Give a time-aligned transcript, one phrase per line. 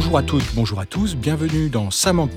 [0.00, 2.30] Bonjour à toutes, bonjour à tous, bienvenue dans Ça manque.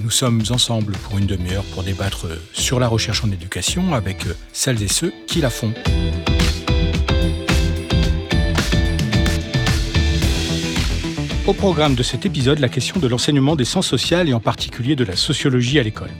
[0.00, 4.24] Nous sommes ensemble pour une demi-heure pour débattre sur la recherche en éducation avec
[4.54, 5.74] celles et ceux qui la font.
[11.46, 14.96] Au programme de cet épisode, la question de l'enseignement des sciences sociales et en particulier
[14.96, 16.12] de la sociologie à l'école.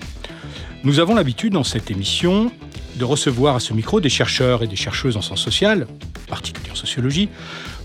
[0.84, 2.52] Nous avons l'habitude dans cette émission
[2.96, 5.87] de recevoir à ce micro des chercheurs et des chercheuses en sciences sociales,
[6.27, 7.30] en particulier en sociologie,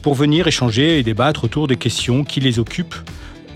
[0.01, 2.95] pour venir échanger et débattre autour des questions qui les occupent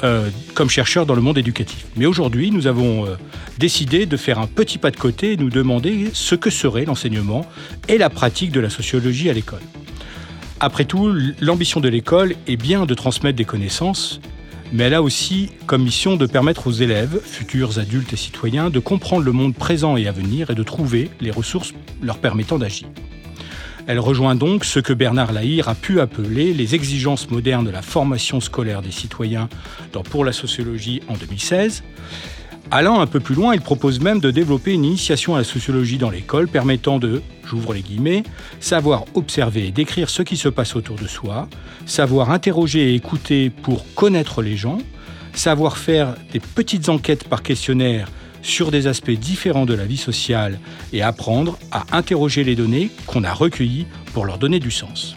[0.04, 1.86] euh, comme chercheurs dans le monde éducatif.
[1.96, 3.16] Mais aujourd'hui, nous avons euh,
[3.60, 7.46] décidé de faire un petit pas de côté et nous demander ce que serait l'enseignement
[7.88, 9.62] et la pratique de la sociologie à l'école.
[10.60, 14.22] Après tout, l'ambition de l'école est bien de transmettre des connaissances,
[14.74, 18.80] mais elle a aussi comme mission de permettre aux élèves, futurs adultes et citoyens, de
[18.80, 22.88] comprendre le monde présent et à venir et de trouver les ressources leur permettant d'agir.
[23.88, 27.82] Elle rejoint donc ce que Bernard Lahire a pu appeler les exigences modernes de la
[27.82, 29.50] formation scolaire des citoyens
[29.92, 31.84] dans Pour la sociologie en 2016.
[32.70, 35.98] Allant un peu plus loin, il propose même de développer une initiation à la sociologie
[35.98, 38.24] dans l'école permettant de, j'ouvre les guillemets,
[38.62, 41.50] savoir observer et décrire ce qui se passe autour de soi,
[41.86, 44.78] savoir interroger et écouter pour connaître les gens,
[45.34, 48.08] savoir faire des petites enquêtes par questionnaire
[48.42, 50.60] sur des aspects différents de la vie sociale
[50.94, 55.16] et apprendre à interroger les données qu'on a recueillies pour leur donner du sens.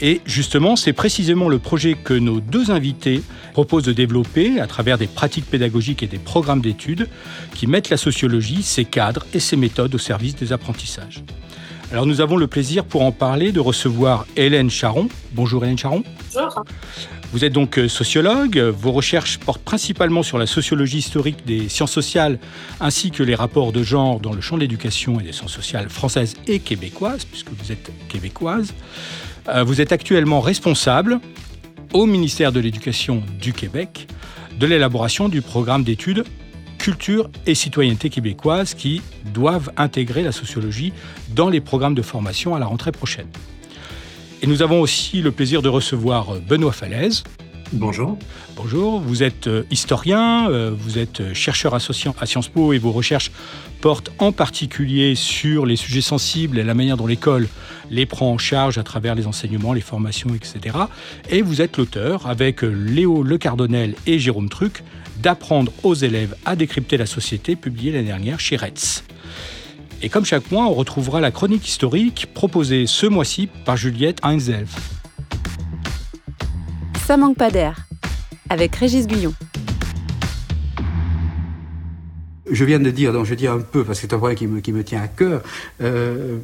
[0.00, 4.98] Et justement, c'est précisément le projet que nos deux invités proposent de développer à travers
[4.98, 7.08] des pratiques pédagogiques et des programmes d'études
[7.54, 11.22] qui mettent la sociologie, ses cadres et ses méthodes au service des apprentissages.
[11.92, 15.08] Alors nous avons le plaisir pour en parler de recevoir Hélène Charon.
[15.32, 16.02] Bonjour Hélène Charon.
[17.32, 18.58] Vous êtes donc euh, sociologue.
[18.58, 22.38] Vos recherches portent principalement sur la sociologie historique des sciences sociales
[22.80, 25.88] ainsi que les rapports de genre dans le champ de l'éducation et des sciences sociales
[25.88, 28.74] françaises et québécoises, puisque vous êtes québécoise.
[29.48, 31.20] Euh, vous êtes actuellement responsable
[31.92, 34.08] au ministère de l'Éducation du Québec
[34.58, 36.24] de l'élaboration du programme d'études
[36.84, 39.00] culture et citoyenneté québécoise qui
[39.32, 40.92] doivent intégrer la sociologie
[41.34, 43.28] dans les programmes de formation à la rentrée prochaine.
[44.44, 47.24] Et nous avons aussi le plaisir de recevoir euh, Benoît Falaise.
[47.72, 48.18] Bonjour.
[48.56, 52.92] Bonjour, vous êtes euh, historien, euh, vous êtes chercheur associé à Sciences Po et vos
[52.92, 53.30] recherches
[53.80, 57.48] portent en particulier sur les sujets sensibles et la manière dont l'école
[57.90, 60.76] les prend en charge à travers les enseignements, les formations, etc.
[61.30, 64.82] Et vous êtes l'auteur, avec Léo Le Cardonnel et Jérôme Truc,
[65.22, 69.04] d'apprendre aux élèves à décrypter la société, publié l'année dernière chez Retz.
[70.04, 74.76] Et comme chaque mois, on retrouvera la chronique historique proposée ce mois-ci par Juliette Heinzelf.
[77.06, 77.86] Ça manque pas d'air,
[78.50, 79.32] avec Régis Guyon.
[82.50, 84.46] Je viens de dire, donc je dis un peu parce que c'est un point qui
[84.46, 85.40] me, qui me tient à cœur.
[85.80, 86.36] Euh,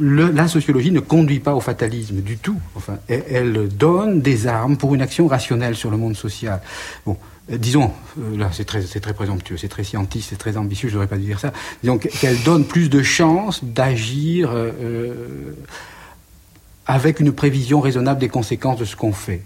[0.00, 2.58] la sociologie ne conduit pas au fatalisme du tout.
[2.74, 6.62] Enfin, elle, donne des armes pour une action rationnelle sur le monde social.
[7.04, 10.94] Bon, euh, disons, euh, là c'est très, présomptueux, c'est très scientifique, c'est très ambitieux, je
[10.94, 15.54] n'aurais pas dû dire ça, disons qu'elle donne plus de chances d'agir euh,
[16.86, 19.42] avec une prévision raisonnable des conséquences de ce qu'on fait.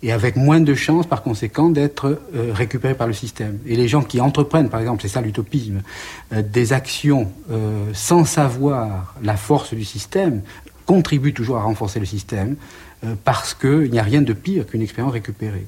[0.00, 3.58] Et avec moins de chances, par conséquent, d'être récupéré par le système.
[3.66, 5.82] Et les gens qui entreprennent, par exemple, c'est ça l'utopisme,
[6.30, 7.32] des actions
[7.94, 10.42] sans savoir la force du système,
[10.86, 12.54] contribuent toujours à renforcer le système,
[13.24, 15.66] parce qu'il n'y a rien de pire qu'une expérience récupérée.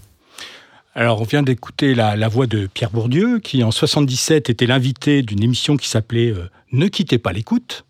[0.95, 5.43] Alors, on vient d'écouter la, voix de Pierre Bourdieu, qui en 77 était l'invité d'une
[5.43, 7.85] émission qui s'appelait euh, Ne quittez pas l'écoute,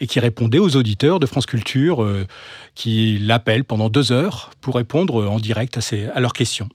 [0.00, 2.26] et qui répondait aux auditeurs de France Culture, euh,
[2.74, 5.78] qui l'appellent pendant deux heures pour répondre en direct
[6.14, 6.70] à, leurs questions.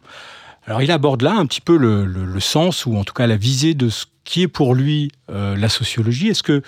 [0.67, 3.73] Alors, il aborde là un petit peu le, sens, ou en tout cas la visée
[3.73, 6.27] de ce qui est pour lui euh, la sociologie.
[6.27, 6.61] Est-ce que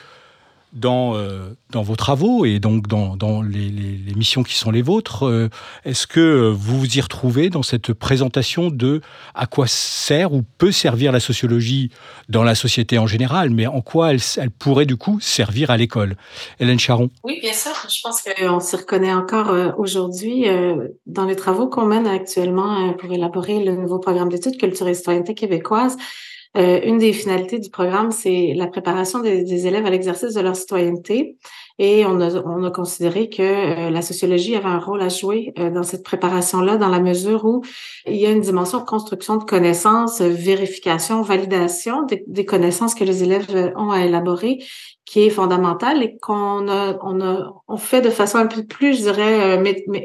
[0.73, 5.25] dans, euh, dans vos travaux et donc dans, les, missions qui sont les vôtres.
[5.25, 5.49] Euh,
[5.85, 9.01] est-ce que vous vous y retrouvez dans cette présentation de
[9.35, 11.91] à quoi sert ou peut servir la sociologie
[12.29, 15.77] dans la société en général, mais en quoi elle, elle pourrait du coup servir à
[15.77, 16.15] l'école?
[16.59, 17.71] Hélène Charon Oui, bien sûr.
[17.89, 20.45] Je pense qu'on s'y reconnaît encore euh, aujourd'hui
[21.05, 25.33] dans les travaux qu'on mène actuellement pour élaborer le nouveau programme d'études culture et citoyenneté
[25.33, 25.97] québécoise.
[26.57, 30.55] Euh, une des finalités du programme, c'est la préparation des, élèves à l'exercice de leur
[30.55, 31.37] citoyenneté.
[31.79, 35.53] Et on a, on a considéré que euh, la sociologie avait un rôle à jouer
[35.57, 37.63] euh, dans cette préparation-là, dans la mesure où
[38.05, 43.23] il y a une dimension de construction de connaissances, vérification, validation des, connaissances que les
[43.23, 44.59] élèves ont à élaborer,
[45.05, 48.97] qui est fondamentale et qu'on a, on a, on fait de façon un peu plus,
[48.97, 49.57] je dirais,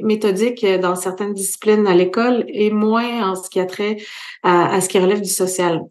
[0.02, 3.96] méthodique dans certaines disciplines à l'école et moins en ce qui a trait
[4.42, 5.82] à ce qui relève du social.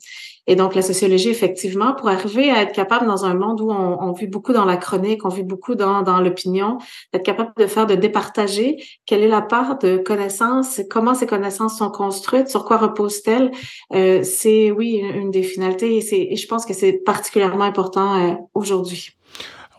[0.47, 4.11] Et donc, la sociologie, effectivement, pour arriver à être capable dans un monde où on,
[4.13, 6.77] vit beaucoup dans la chronique, on vit beaucoup dans, l'opinion,
[7.11, 11.77] d'être capable de faire, de départager quelle est la part de connaissances, comment ces connaissances
[11.77, 13.51] sont construites, sur quoi reposent-elles.
[13.93, 19.11] Euh, c'est, oui, une, des finalités et, je pense que c'est particulièrement important euh, aujourd'hui.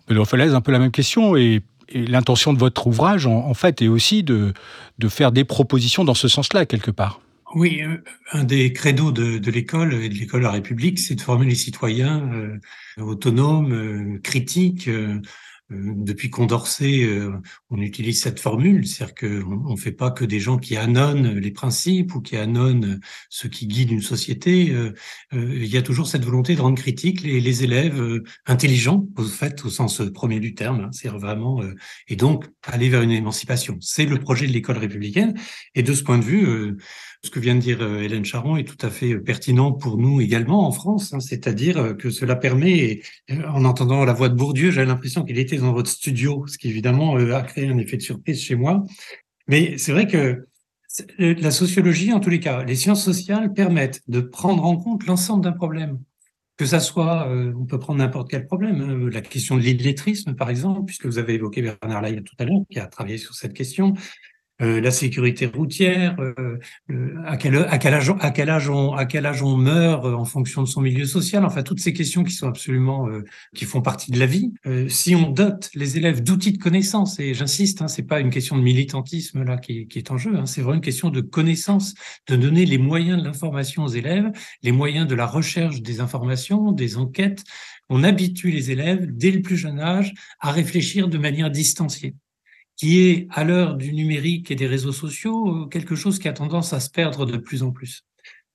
[0.08, 1.62] Benoît Falaise, un peu la même question et
[1.92, 4.52] l'intention de votre ouvrage, en, fait, est aussi de
[5.08, 7.20] faire des propositions dans ce sens-là, quelque part.
[7.56, 7.82] Oui,
[8.32, 11.54] un des credos de, l'école et de l'école de la République, c'est de former les
[11.54, 12.58] citoyens euh,
[12.98, 15.22] autonomes, euh, critiques, euh,
[15.70, 17.32] depuis Condorcet, euh,
[17.70, 21.50] on utilise cette formule, c'est-à-dire qu'on ne fait pas que des gens qui annonnent les
[21.50, 24.70] principes ou qui annonnent ce qui guide une société.
[24.70, 24.92] Euh,
[25.32, 29.64] il y a toujours cette volonté de rendre critique les, les élèves intelligents, au fait,
[29.64, 30.82] au sens premier du terme.
[30.82, 31.62] Hein, c'est vraiment
[32.08, 33.76] et donc aller vers une émancipation.
[33.80, 35.34] C'est le projet de l'école républicaine.
[35.74, 36.76] Et de ce point de vue,
[37.26, 39.98] ce que vient de dire euh, Hélène Charon est tout à fait euh, pertinent pour
[39.98, 43.02] nous également en France, hein, c'est-à-dire euh, que cela permet,
[43.48, 46.68] en entendant la voix de Bourdieu, j'avais l'impression qu'il était dans votre studio, ce qui
[46.68, 48.84] évidemment a créé un effet de surprise chez moi.
[49.48, 50.46] Mais c'est vrai que
[51.18, 55.44] la sociologie, en tous les cas, les sciences sociales permettent de prendre en compte l'ensemble
[55.44, 56.00] d'un problème.
[56.56, 60.48] Que ça soit, on peut prendre n'importe quel problème, hein, la question de l'illettrisme, par
[60.48, 63.52] exemple, puisque vous avez évoqué Bernard Laïa tout à l'heure, qui a travaillé sur cette
[63.52, 63.92] question,
[64.62, 66.58] euh, la sécurité routière, euh,
[67.26, 70.14] à, quel, à, quel âge, à, quel âge on, à quel âge on meurt euh,
[70.14, 73.06] en fonction de son milieu social, enfin toutes ces questions qui sont absolument,
[73.54, 74.54] qui font partie de la vie.
[74.88, 78.56] si on dote les élèves d'outils de connaissance, et j'insiste, hein, c'est pas une question
[78.56, 81.94] de militantisme là qui, qui est en jeu, hein, c'est vraiment une question de connaissance,
[82.26, 84.30] de donner les moyens de l'information aux élèves,
[84.62, 87.44] les moyens de la recherche des informations, des enquêtes.
[87.90, 92.14] On habitue les élèves dès le plus jeune âge à réfléchir de manière distanciée
[92.76, 96.32] qui est, à l'heure du numérique et des réseaux sociaux, euh, quelque chose qui a
[96.32, 98.04] tendance à se perdre de plus en plus.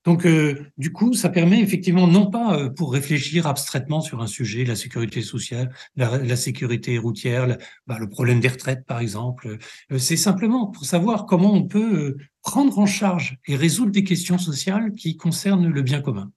[0.03, 4.27] Donc, euh, du coup, ça permet effectivement, non pas euh, pour réfléchir abstraitement sur un
[4.27, 9.57] sujet, la sécurité sociale, la, sécurité routière, bah, le problème des retraites, par exemple,
[9.97, 14.93] c'est simplement pour savoir comment on peut prendre en charge et résoudre des questions sociales
[14.93, 16.31] qui concernent le bien commun.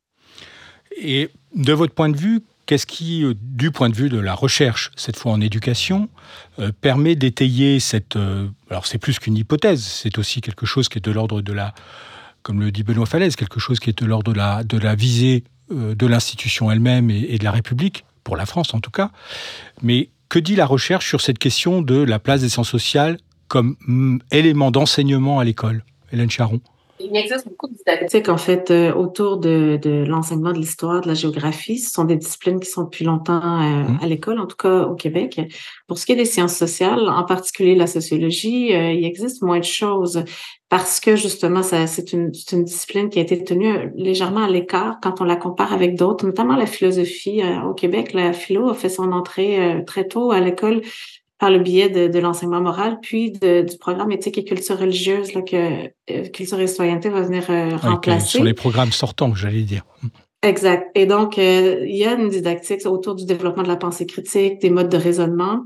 [0.98, 4.34] Et de votre point de vue, Qu'est-ce qui, euh, du point de vue de la
[4.34, 6.08] recherche, cette fois en éducation,
[6.58, 8.16] euh, permet d'étayer cette...
[8.16, 11.52] Euh, alors c'est plus qu'une hypothèse, c'est aussi quelque chose qui est de l'ordre de
[11.52, 11.74] la,
[12.42, 16.06] comme le dit Benoît Falaise, quelque chose qui est de l'ordre de la, visée de
[16.06, 19.10] l'institution elle-même et, de la République, pour la France en tout cas.
[19.82, 23.18] Mais que dit la recherche sur cette question de la place des sciences sociales
[23.48, 25.84] comme mm, élément d'enseignement à l'école?
[26.12, 26.60] Hélène Charon
[27.00, 31.08] il existe beaucoup de didactiques, en fait, euh, autour de, de l'enseignement de l'histoire, de
[31.08, 31.78] la géographie.
[31.78, 33.98] Ce sont des disciplines qui sont depuis longtemps euh, mmh.
[34.00, 35.40] à l'école, en tout cas au Québec.
[35.88, 39.58] Pour ce qui est des sciences sociales, en particulier la sociologie, euh, il existe moins
[39.58, 40.24] de choses
[40.68, 45.20] parce que, justement, c'est une, une, discipline qui a été tenue légèrement à l'écart quand
[45.20, 47.42] on la compare avec d'autres, notamment la philosophie.
[47.64, 50.80] au Québec, la philo a fait son entrée très tôt à l'école
[51.38, 55.86] par le biais de, l'enseignement moral, puis du programme éthique et culture religieuse là, que
[56.10, 58.28] euh, Culture et citoyenneté va venir euh, remplacer.
[58.28, 59.84] sur les programmes sortants, j'allais dire.
[60.42, 60.90] Exact.
[60.94, 64.60] Et donc, euh, il y a une didactique autour du développement de la pensée critique,
[64.60, 65.64] des modes de raisonnement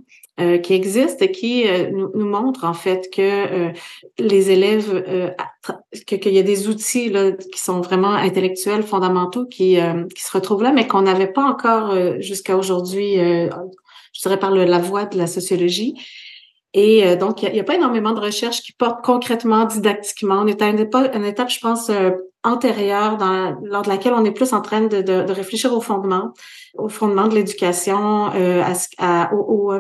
[0.63, 3.73] qui existent et qui nous, nous montrent en fait que
[4.21, 5.05] les élèves,
[6.07, 9.79] qu'il y a des outils là, qui sont vraiment intellectuels, fondamentaux, qui,
[10.15, 13.17] qui se retrouvent là, mais qu'on n'avait pas encore jusqu'à aujourd'hui
[14.19, 15.95] je dirais, par la voie de la sociologie.
[16.75, 20.41] Et euh, donc, il n'y a, pas énormément de recherches qui portent concrètement, didactiquement.
[20.43, 20.81] On est à une
[21.25, 22.11] étape, je pense, euh,
[22.45, 23.17] antérieure
[23.63, 26.33] lors de laquelle on est plus en train de, réfléchir au fondement,
[26.75, 28.63] au fondement de l'éducation, euh,
[29.33, 29.73] au,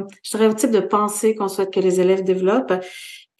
[0.56, 2.74] type de pensée qu'on souhaite que les élèves développent.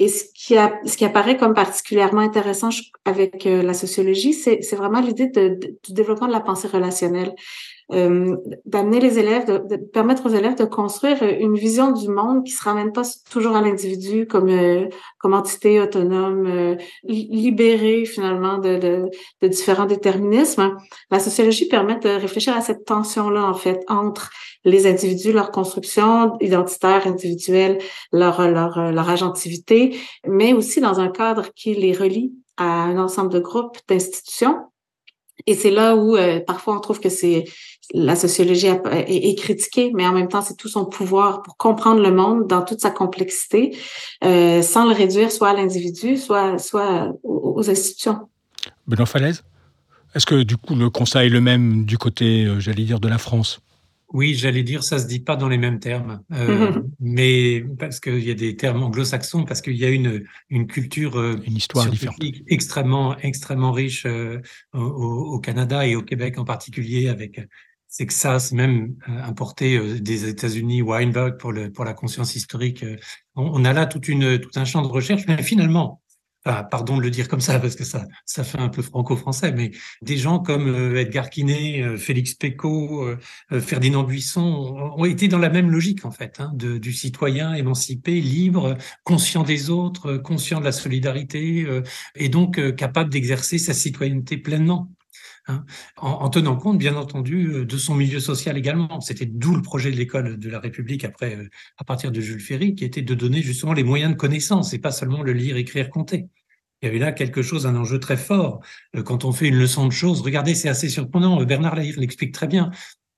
[0.01, 2.69] Et ce qui, apparaît comme particulièrement intéressant
[3.05, 7.35] avec la sociologie, c'est vraiment l'idée du développement de la pensée relationnelle.
[7.91, 12.53] Euh, d'amener les élèves, de, permettre aux élèves de construire une vision du monde qui
[12.53, 18.77] se ramène pas toujours à l'individu comme euh, comme entité autonome, euh, libérée finalement de,
[18.77, 19.05] de,
[19.41, 20.77] de, différents déterminismes.
[21.11, 24.29] La sociologie permet de réfléchir à cette tension-là en fait entre
[24.67, 27.79] les individus, leur construction identitaire, individuelle,
[28.13, 33.33] leur leur leur agentivité, mais aussi dans un cadre qui les relie à un ensemble
[33.33, 34.59] de groupes, d'institutions
[35.47, 37.45] et c'est là où euh, parfois on trouve que c'est
[37.95, 42.11] la sociologie est, critiquée, mais en même temps c'est tout son pouvoir pour comprendre le
[42.11, 43.77] monde dans toute sa complexité,
[44.25, 48.29] euh, sans le réduire soit à l'individu, soit soit aux, institutions.
[48.87, 49.43] Benoît Falaise,
[50.15, 53.09] est-ce que du coup le constat est le même du côté, euh, j'allais dire, de
[53.09, 53.61] la France?
[54.11, 58.25] Oui, j'allais dire, ça se dit pas dans les mêmes termes, euh, mais parce qu'il
[58.25, 61.87] y a des termes anglo-saxons, parce qu'il y a une une culture, euh, une histoire
[61.91, 62.17] différente,
[62.47, 64.41] extrêmement extrêmement riche euh,
[64.73, 67.39] au, au, Canada et au Québec en particulier, avec
[67.89, 71.95] c'est que ça, c'est même euh, importé euh, des États-Unis, Weinberg pour, le, pour la
[71.95, 72.83] conscience historique.
[72.83, 72.97] Euh,
[73.35, 76.03] on, a là toute une, tout un champ de recherche, mais finalement,
[76.71, 79.71] pardon de le dire comme ça parce que ça, ça fait un peu franco-français, mais
[80.01, 83.07] des gens comme Edgar Quinet, Félix Pécaud,
[83.51, 88.23] Ferdinand Buisson ont été dans la même logique en fait, hein, de, du citoyen émancipé,
[88.23, 91.67] libre, conscient des autres, conscient de la solidarité
[92.15, 94.89] et donc capable d'exercer sa citoyenneté pleinement.
[95.49, 95.65] Hein,
[95.97, 99.01] en, tenant compte, bien entendu, euh, de son milieu social également.
[99.01, 102.41] C'était d'où le projet de l'école de la République après, euh, à partir de Jules
[102.41, 105.57] Ferry, qui était de donner justement les moyens de connaissance et pas seulement le lire,
[105.57, 106.27] écrire, compter.
[106.83, 108.61] Il y avait là quelque chose, un enjeu très fort.
[108.95, 111.43] Euh, quand on fait une leçon de choses, regardez, c'est assez surprenant.
[111.45, 112.71] Bernard Lahire l'explique très bien.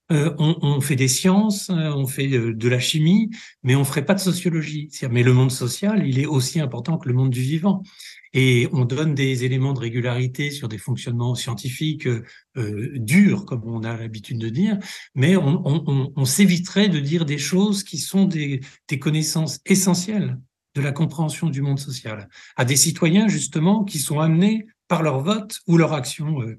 [0.09, 3.29] on, fait des sciences, on fait de, la chimie,
[3.63, 4.89] mais on ferait pas de sociologie.
[5.09, 7.81] Mais le monde social, il est aussi important que le monde du vivant
[8.33, 13.83] et on donne des éléments de régularité sur des fonctionnements scientifiques euh, durs, comme on
[13.83, 14.77] a l'habitude de dire,
[15.15, 20.37] mais on, on, on s'éviterait de dire des choses qui sont des, des connaissances essentielles
[20.75, 25.21] de la compréhension du monde social à des citoyens justement qui sont amenés par leur
[25.21, 26.57] vote ou leur action euh,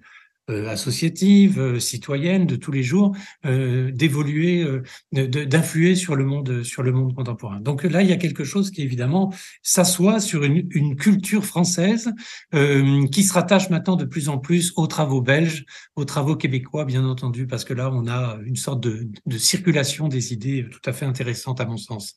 [0.48, 3.14] associative, euh, citoyenne de tous les jours,
[3.46, 4.66] euh, d'évoluer,
[5.12, 7.60] d'influer sur le monde, sur le monde contemporain.
[7.60, 9.32] Donc là, il y a quelque chose qui évidemment
[9.62, 12.12] s'assoit sur une, une, culture française
[12.52, 15.64] qui se rattache maintenant de plus en plus aux travaux belges,
[15.96, 20.08] aux travaux québécois, bien entendu, parce que là, on a une sorte de, de circulation
[20.08, 22.16] des idées tout à fait intéressante à mon sens.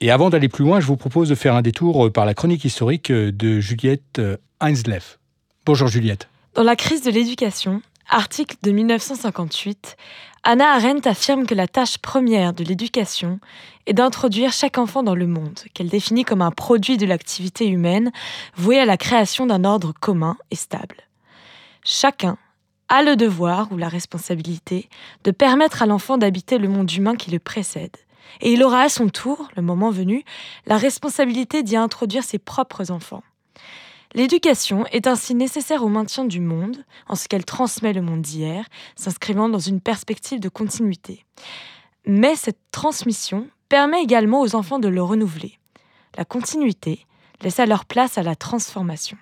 [0.00, 2.64] Et avant d'aller plus loin, je vous propose de faire un détour par la chronique
[2.64, 4.20] historique de Juliette
[4.60, 5.18] Heinzleff.
[5.64, 6.28] Bonjour Juliette.
[6.54, 9.96] Dans La crise de l'éducation, article de 1958,
[10.44, 13.40] Anna Arendt affirme que la tâche première de l'éducation
[13.86, 18.12] est d'introduire chaque enfant dans le monde, qu'elle définit comme un produit de l'activité humaine
[18.54, 20.98] voué à la création d'un ordre commun et stable.
[21.82, 22.38] Chacun
[22.88, 24.88] a le devoir ou la responsabilité
[25.24, 27.96] de permettre à l'enfant d'habiter le monde humain qui le précède.
[28.40, 30.22] Et il aura à son tour, le moment venu,
[30.66, 33.24] la responsabilité d'y introduire ses propres enfants.
[34.14, 38.64] L'éducation est ainsi nécessaire au maintien du monde, en ce qu'elle transmet le monde d'hier,
[38.94, 41.24] s'inscrivant dans une perspective de continuité.
[42.06, 45.58] Mais cette transmission permet également aux enfants de le renouveler.
[46.16, 47.06] La continuité
[47.42, 49.18] laisse alors place à la transformation.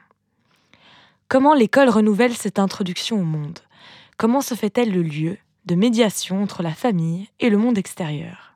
[1.28, 3.60] Comment l'école renouvelle cette introduction au monde?
[4.18, 8.51] Comment se fait-elle le lieu de médiation entre la famille et le monde extérieur?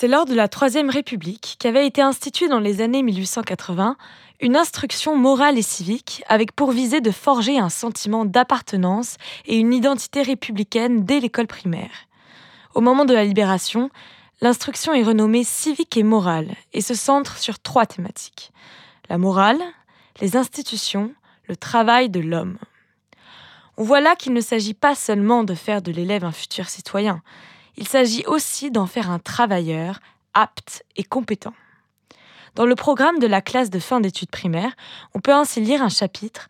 [0.00, 3.96] C'est lors de la Troisième République qu'avait été instituée dans les années 1880
[4.38, 9.72] une instruction morale et civique avec pour visée de forger un sentiment d'appartenance et une
[9.72, 11.90] identité républicaine dès l'école primaire.
[12.76, 13.90] Au moment de la libération,
[14.40, 18.52] l'instruction est renommée civique et morale et se centre sur trois thématiques.
[19.10, 19.60] La morale,
[20.20, 21.12] les institutions,
[21.48, 22.58] le travail de l'homme.
[23.76, 27.20] On voit là qu'il ne s'agit pas seulement de faire de l'élève un futur citoyen,
[27.78, 30.00] il s'agit aussi d'en faire un travailleur
[30.34, 31.54] apte et compétent.
[32.56, 34.74] Dans le programme de la classe de fin d'études primaires,
[35.14, 36.48] on peut ainsi lire un chapitre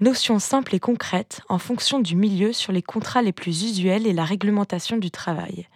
[0.00, 4.12] Notions simples et concrètes en fonction du milieu sur les contrats les plus usuels et
[4.12, 5.66] la réglementation du travail.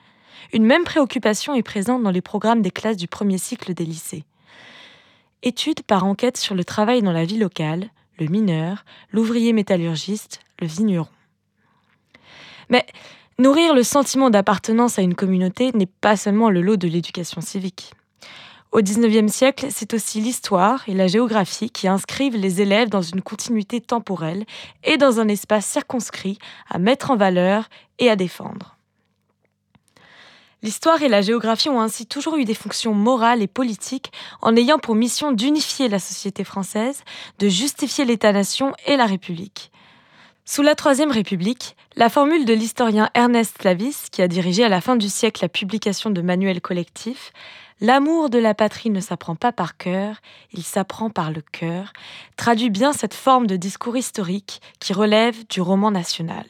[0.53, 4.25] Une même préoccupation est présente dans les programmes des classes du premier cycle des lycées.
[5.43, 10.69] Études par enquête sur le travail dans la vie locale, le mineur, l'ouvrier métallurgiste, le
[10.69, 11.09] vigneron.
[12.69, 12.87] Mais
[13.39, 17.93] nourrir le sentiment d'appartenance à une communauté n'est pas seulement le lot de l'éducation civique.
[18.73, 23.21] Au XIXe siècle, c'est aussi l'histoire et la géographie qui inscrivent les élèves dans une
[23.21, 24.47] continuité temporelle
[24.83, 26.39] et dans un espace circonscrit
[26.71, 28.77] à mettre en valeur et à défendre.
[30.63, 34.79] L'histoire et la géographie ont ainsi toujours eu des fonctions morales et politiques en ayant
[34.79, 37.03] pour mission d'unifier la société française,
[37.41, 39.72] de justifier l'État-nation et la République.
[40.45, 44.81] Sous la Troisième République, la formule de l'historien Ernest Clavis, qui a dirigé à la
[44.81, 47.33] fin du siècle la publication de manuels collectifs,
[47.85, 50.19] L'amour de la patrie ne s'apprend pas par cœur,
[50.53, 51.93] il s'apprend par le cœur,
[52.37, 56.45] traduit bien cette forme de discours historique qui relève du roman national.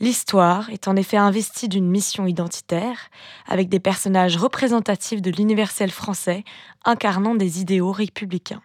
[0.00, 3.08] L'histoire est en effet investie d'une mission identitaire,
[3.46, 6.42] avec des personnages représentatifs de l'universel français
[6.84, 8.62] incarnant des idéaux républicains.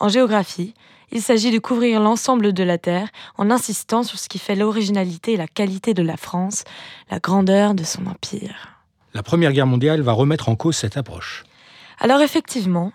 [0.00, 0.72] En géographie,
[1.12, 3.08] il s'agit de couvrir l'ensemble de la Terre
[3.38, 6.64] en insistant sur ce qui fait l'originalité et la qualité de la France,
[7.10, 8.76] la grandeur de son empire
[9.16, 11.44] la Première Guerre mondiale va remettre en cause cette approche.
[11.98, 12.92] Alors effectivement,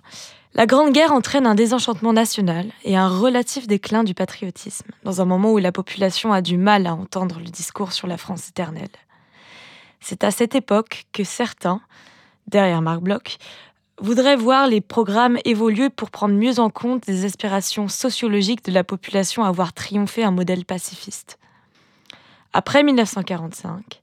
[0.54, 5.26] la Grande Guerre entraîne un désenchantement national et un relatif déclin du patriotisme, dans un
[5.26, 8.90] moment où la population a du mal à entendre le discours sur la France éternelle.
[10.00, 11.82] C'est à cette époque que certains,
[12.46, 13.38] derrière Marc Bloch,
[14.02, 18.84] voudraient voir les programmes évoluer pour prendre mieux en compte les aspirations sociologiques de la
[18.84, 21.38] population à voir triompher un modèle pacifiste.
[22.54, 24.02] Après 1945,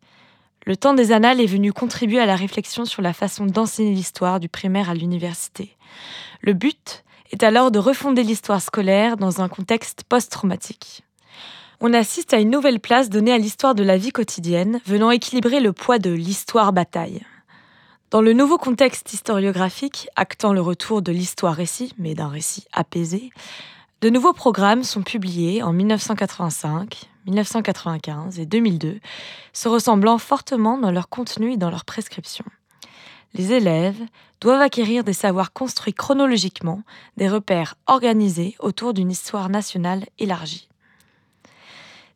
[0.67, 4.41] le temps des annales est venu contribuer à la réflexion sur la façon d'enseigner l'histoire
[4.41, 5.77] du primaire à l'université.
[6.43, 11.03] Le but est alors de refonder l'histoire scolaire dans un contexte post-traumatique.
[11.81, 15.61] On assiste à une nouvelle place donnée à l'histoire de la vie quotidienne, venant équilibrer
[15.61, 17.23] le poids de l'histoire-bataille.
[18.11, 23.31] Dans le nouveau contexte historiographique, actant le retour de l'histoire-récit, mais d'un récit apaisé,
[24.01, 29.01] de nouveaux programmes sont publiés en 1985, 1995 et 2002,
[29.53, 32.47] se ressemblant fortement dans leur contenu et dans leur prescription.
[33.35, 34.01] Les élèves
[34.41, 36.85] doivent acquérir des savoirs construits chronologiquement,
[37.19, 40.71] des repères organisés autour d'une histoire nationale élargie.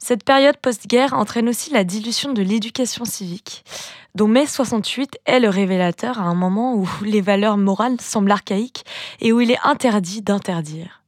[0.05, 3.65] Cette période post-guerre entraîne aussi la dilution de l'éducation civique,
[4.17, 8.85] dont mai 68 est le révélateur à un moment où les valeurs morales semblent archaïques
[9.21, 11.03] et où il est interdit d'interdire.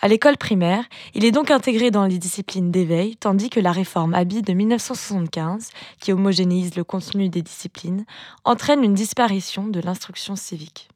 [0.00, 4.14] À l'école primaire, il est donc intégré dans les disciplines d'éveil, tandis que la réforme
[4.14, 8.04] Abi de 1975, qui homogénéise le contenu des disciplines,
[8.44, 10.88] entraîne une disparition de l'instruction civique.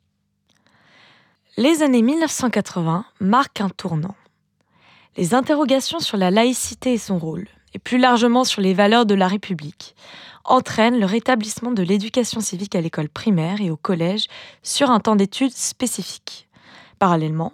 [1.56, 4.14] Les années 1980 marquent un tournant
[5.16, 9.14] les interrogations sur la laïcité et son rôle, et plus largement sur les valeurs de
[9.14, 9.94] la République,
[10.44, 14.26] entraînent le rétablissement de l'éducation civique à l'école primaire et au collège
[14.62, 16.48] sur un temps d'études spécifique.
[16.98, 17.52] Parallèlement,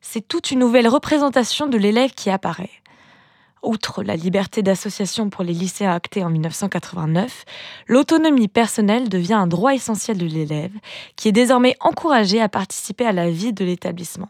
[0.00, 2.70] c'est toute une nouvelle représentation de l'élève qui apparaît.
[3.62, 7.44] Outre la liberté d'association pour les lycéens actée en 1989,
[7.86, 10.72] l'autonomie personnelle devient un droit essentiel de l'élève,
[11.14, 14.28] qui est désormais encouragé à participer à la vie de l'établissement.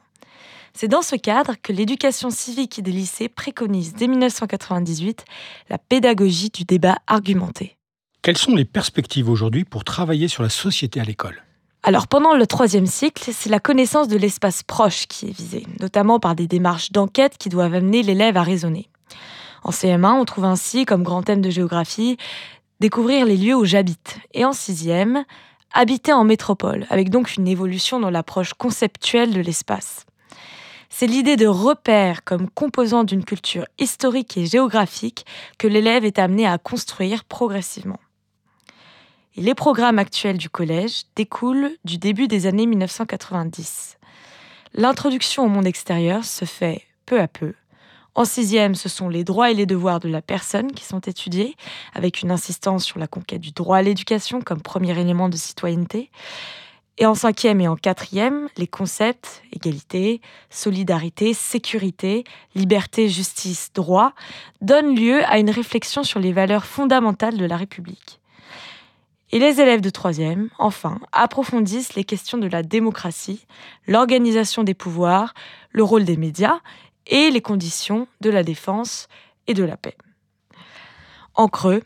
[0.75, 5.25] C'est dans ce cadre que l'éducation civique des lycées préconise dès 1998
[5.69, 7.77] la pédagogie du débat argumenté.
[8.23, 11.43] Quelles sont les perspectives aujourd'hui pour travailler sur la société à l'école?
[11.83, 16.21] Alors pendant le troisième cycle, c'est la connaissance de l'espace proche qui est visée, notamment
[16.21, 18.89] par des démarches d'enquête qui doivent amener l'élève à raisonner.
[19.65, 22.17] En CM1, on trouve ainsi comme grand thème de géographie
[22.81, 24.19] découvrir les lieux où j'habite.
[24.35, 25.25] Et en sixième,
[25.73, 30.05] habiter en métropole, avec donc une évolution dans l'approche conceptuelle de l'espace.
[30.95, 35.25] C'est l'idée de repère comme composant d'une culture historique et géographique
[35.57, 37.99] que l'élève est amené à construire progressivement.
[39.37, 43.97] Les programmes actuels du collège découlent du début des années 1990.
[44.75, 47.55] L'introduction au monde extérieur se fait peu à peu.
[48.15, 51.57] En sixième, ce sont les droits et les devoirs de la personne qui sont étudiés,
[51.95, 56.11] avec une insistance sur la conquête du droit à l'éducation comme premier élément de citoyenneté.
[56.99, 62.25] Et en cinquième et en quatrième, les concepts égalité, solidarité, sécurité,
[62.55, 64.13] liberté, justice, droit
[64.61, 68.21] donnent lieu à une réflexion sur les valeurs fondamentales de la République.
[69.31, 73.47] Et les élèves de troisième, enfin, approfondissent les questions de la démocratie,
[73.87, 75.33] l'organisation des pouvoirs,
[75.71, 76.61] le rôle des médias
[77.07, 79.09] et les conditions de la défense
[79.47, 79.97] et de la paix.
[81.35, 81.83] En creux,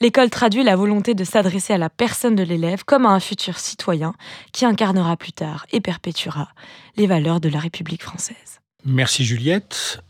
[0.00, 3.58] l'école traduit la volonté de s'adresser à la personne de l'élève comme à un futur
[3.58, 4.14] citoyen
[4.52, 6.48] qui incarnera plus tard et perpétuera
[6.96, 8.60] les valeurs de la République française.
[8.84, 10.02] Merci Juliette.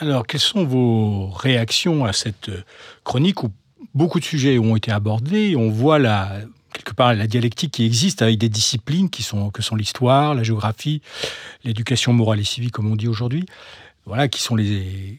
[0.00, 2.50] Alors, quelles sont vos réactions à cette
[3.04, 3.52] chronique où
[3.94, 5.54] beaucoup de sujets ont été abordés?
[5.54, 6.40] On voit la,
[6.72, 10.42] quelque part la dialectique qui existe avec des disciplines qui sont, que sont l'histoire, la
[10.42, 11.02] géographie,
[11.64, 13.44] l'éducation morale et civique, comme on dit aujourd'hui.
[14.06, 15.18] Voilà, qui sont les,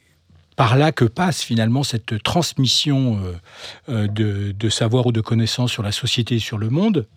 [0.56, 5.84] par là que passe finalement cette transmission euh, euh, de, savoir ou de connaissances sur
[5.84, 7.08] la société et sur le monde,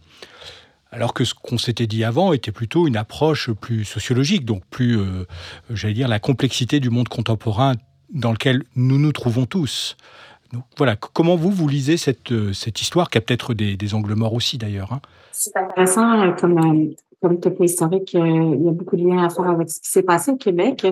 [0.90, 4.98] alors que ce qu'on s'était dit avant était plutôt une approche plus sociologique, donc plus,
[4.98, 5.26] euh,
[5.70, 7.74] j'allais dire, la complexité du monde contemporain
[8.12, 9.96] dans lequel nous nous trouvons tous.
[10.78, 14.58] Voilà, comment vous, vous lisez cette, cette histoire, qui a peut-être des, angles morts aussi
[14.58, 15.00] d'ailleurs hein?
[15.32, 19.68] C'est intéressant, comme, comme topo historique, il y a beaucoup de liens à faire avec
[19.68, 20.86] ce qui s'est passé au Québec.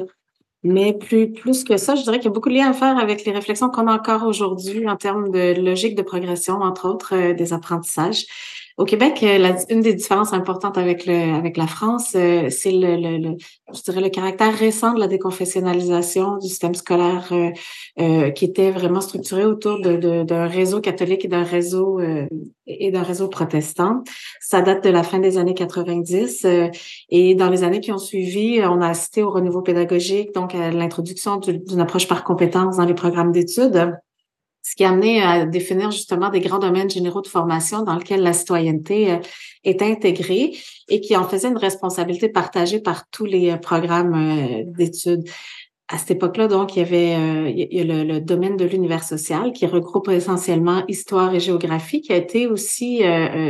[0.64, 2.96] Mais plus, plus que ça, je dirais qu'il y a beaucoup de liens à faire
[2.98, 7.14] avec les réflexions qu'on a encore aujourd'hui en termes de logique de progression, entre autres
[7.14, 8.24] euh, des apprentissages.
[8.76, 12.96] Au Québec, euh, une des différences importantes avec le avec la France, euh, c'est le,
[12.96, 13.36] le,
[13.72, 17.32] je dirais le caractère récent de la déconfessionnalisation du système scolaire
[18.00, 22.00] euh, qui était vraiment structuré autour d'un de, réseau catholique et d'un réseau
[22.66, 24.02] et d'un réseau protestant.
[24.40, 26.44] Ça date de la fin des années 90
[27.10, 30.72] et dans les années qui ont suivi, on a assisté au renouveau pédagogique, donc à
[30.72, 33.94] l'introduction d'une approche par compétences dans les programmes d'études
[34.64, 38.22] ce qui a amené à définir justement des grands domaines généraux de formation dans lesquels
[38.22, 39.18] la citoyenneté euh,
[39.62, 40.56] est intégrée
[40.88, 45.28] et qui en faisait une responsabilité partagée par tous les euh, programmes euh, d'études.
[45.88, 49.52] À cette époque-là, donc, il y avait il y a le, domaine de l'univers social
[49.52, 53.02] qui regroupe essentiellement histoire et géographie, qui a été aussi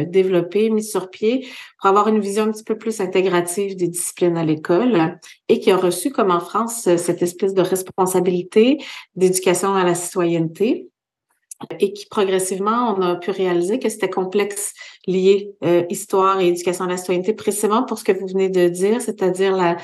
[0.09, 1.47] développé, mis sur pied
[1.79, 5.17] pour avoir une vision un petit peu plus intégrative des disciplines à l'école
[5.49, 8.79] et qui a reçu, comme en France, cette espèce de responsabilité
[9.15, 10.91] d'éducation à la citoyenneté
[11.81, 14.75] et qui progressivement, on a pu réaliser que c'était complexe
[15.07, 18.69] lié euh, histoire et éducation à la citoyenneté, précisément pour ce que vous venez de
[18.69, 19.77] dire, c'est-à-dire la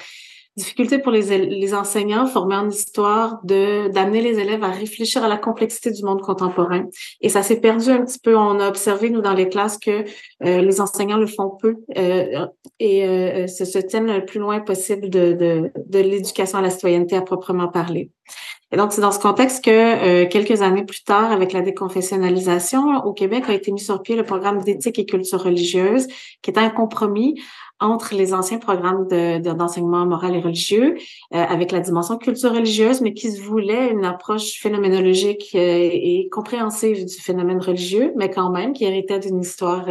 [0.56, 5.36] difficulté pour les, enseignants formés en histoire de d'amener les élèves à réfléchir à la
[5.36, 6.86] complexité du monde contemporain.
[7.20, 8.36] Et ça s'est perdu un petit peu.
[8.36, 10.04] On a observé, nous, dans les classes, que
[10.44, 12.46] euh, les enseignants le font peu euh,
[12.80, 17.68] et euh, se, tiennent le plus loin possible de, l'éducation à la citoyenneté à proprement
[17.68, 18.10] parler.
[18.72, 23.12] Et donc, c'est dans ce contexte que quelques années plus tard, avec la déconfessionnalisation, au
[23.12, 26.06] Québec a été mis sur pied le programme d'éthique et culture religieuse,
[26.40, 27.34] qui est un compromis
[27.80, 29.08] entre les anciens programmes
[29.40, 30.96] d'enseignement moral et religieux,
[31.34, 36.28] euh, avec la dimension culture religieuse, mais qui se voulait une approche phénoménologique euh, et
[36.30, 39.86] compréhensive du phénomène religieux, mais quand même qui héritait d'une histoire.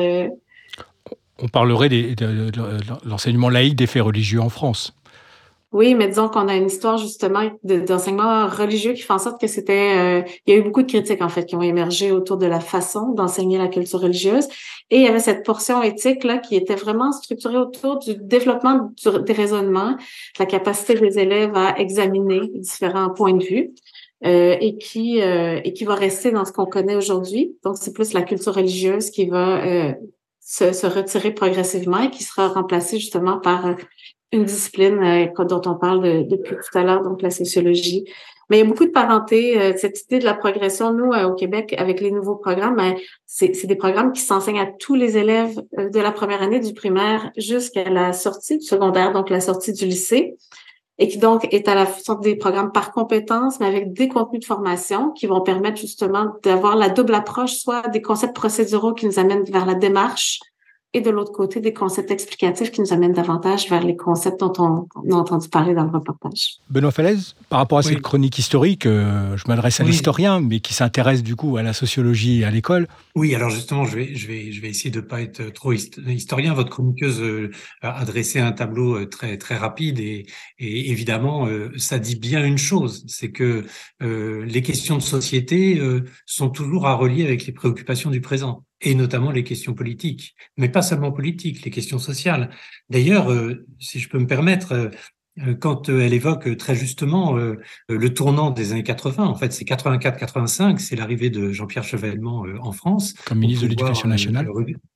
[1.41, 4.93] On parlerait de l'enseignement laïque des faits religieux en France.
[5.71, 9.45] Oui, mais disons qu'on a une histoire justement d'enseignement religieux qui fait en sorte que
[9.45, 9.95] c'était...
[9.97, 12.47] Euh, il y a eu beaucoup de critiques en fait qui ont émergé autour de
[12.47, 14.47] la façon d'enseigner la culture religieuse.
[14.89, 18.91] Et il y avait cette portion éthique là qui était vraiment structurée autour du développement
[18.97, 19.95] du, des raisonnements,
[20.39, 23.71] la capacité des élèves à examiner différents points de vue.
[24.25, 27.55] Euh, et qui euh, et qui va rester dans ce qu'on connaît aujourd'hui.
[27.63, 29.93] Donc c'est plus la culture religieuse qui va euh,
[30.41, 33.73] se, se, retirer progressivement et qui sera remplacée justement par euh,
[34.31, 38.05] une discipline euh, dont on parle depuis tout à l'heure, donc la sociologie.
[38.49, 39.59] Mais il y a beaucoup de parenté.
[39.59, 42.95] Euh, cette idée de la progression, nous, euh, au Québec, avec les nouveaux programmes, ben,
[43.25, 47.31] c'est des programmes qui s'enseignent à tous les élèves de la première année du primaire
[47.37, 50.35] jusqu'à la sortie du secondaire, donc la sortie du lycée,
[50.97, 54.41] et qui donc est à la sorte des programmes par compétences, mais avec des contenus
[54.41, 59.05] de formation qui vont permettre justement d'avoir la double approche, soit des concepts procéduraux qui
[59.05, 60.39] nous amènent vers la démarche,
[60.93, 64.53] et de l'autre côté, des concepts explicatifs qui nous amènent davantage vers les concepts dont
[64.57, 66.57] on, on a entendu parler dans le reportage.
[66.69, 69.91] Benoît Falaise, par rapport à cette chronique historique, euh, je m'adresse à oui.
[69.91, 72.87] l'historien, mais qui s'intéresse du coup à la sociologie et à l'école.
[73.15, 75.73] Oui, alors justement, je vais, je vais, je vais essayer de ne pas être trop
[75.73, 76.53] historien.
[76.53, 80.25] Votre chroniqueuse euh, a dressé un tableau euh, très, très rapide et,
[80.57, 81.47] et évidemment,
[81.77, 83.65] ça dit bien une chose, c'est que
[84.01, 85.81] euh, les questions de société
[86.25, 90.69] sont toujours à relier avec les préoccupations du présent et notamment les questions politiques, mais
[90.69, 92.49] pas seulement politiques, les questions sociales.
[92.89, 94.89] D'ailleurs, euh, si je peux me permettre, euh,
[95.59, 100.79] quand elle évoque très justement euh, le tournant des années 80, en fait c'est 84-85,
[100.79, 103.13] c'est l'arrivée de Jean-Pierre Chevènement en France.
[103.25, 104.47] Comme ministre de l'Éducation nationale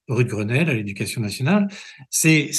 [0.10, 1.68] rue de Grenelle à l'éducation nationale,
[2.10, 2.50] c'est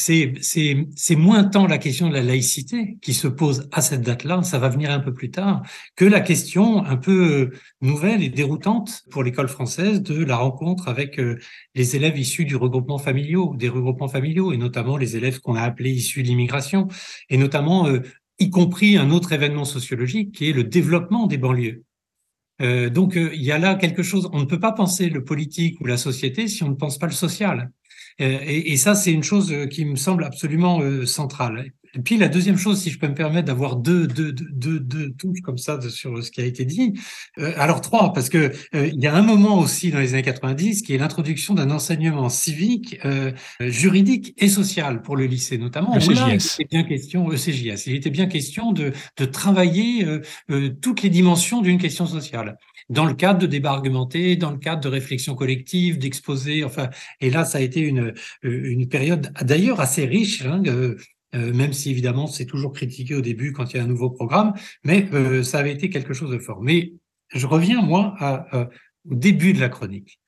[1.17, 4.69] moins tant la question de la laïcité qui se pose à cette date-là, ça va
[4.69, 5.63] venir un peu plus tard,
[5.95, 7.51] que la question un peu
[7.83, 11.39] nouvelle et déroutante pour l'école française de la rencontre avec euh,
[11.75, 15.63] les élèves issus du regroupement familiaux, des regroupements familiaux, et notamment les élèves qu'on a
[15.63, 16.89] appelés issus de l'immigration,
[17.29, 18.01] et notamment euh,
[18.39, 21.83] y compris un autre événement sociologique qui est le développement des banlieues.
[22.63, 25.25] Euh, donc euh, il y a là quelque chose, on ne peut pas penser le
[25.25, 27.71] politique ou la société si on ne pense pas le social.
[28.21, 31.73] Et, ça, c'est une chose qui me semble absolument centrale.
[31.97, 35.13] Et puis la deuxième chose, si je peux me permettre d'avoir deux, deux, deux, deux,
[35.13, 36.95] touches comme ça de, sur ce qui a été dit,
[37.39, 40.23] euh, alors trois, parce que euh, il y a un moment aussi dans les années
[40.23, 45.97] 90 qui est l'introduction d'un enseignement civique, euh, juridique et social pour le lycée notamment.
[45.97, 46.57] ECJS.
[46.59, 50.07] Il était bien question, ECJS, il était bien question de, de travailler
[50.81, 52.57] toutes les dimensions d'une question sociale
[52.91, 57.31] dans le cadre de débats argumentés, dans le cadre de réflexion collective, d'exposés, enfin, et
[57.31, 60.63] là, ça a été une, une période d'ailleurs assez riche, hein,
[61.35, 64.11] euh, même si évidemment c'est toujours critiqué au début quand il y a un nouveau
[64.11, 66.63] programme, mais euh, ça avait été quelque chose de fort.
[66.63, 66.93] Mais
[67.33, 68.15] je reviens, moi,
[68.53, 70.21] au début de la chronique,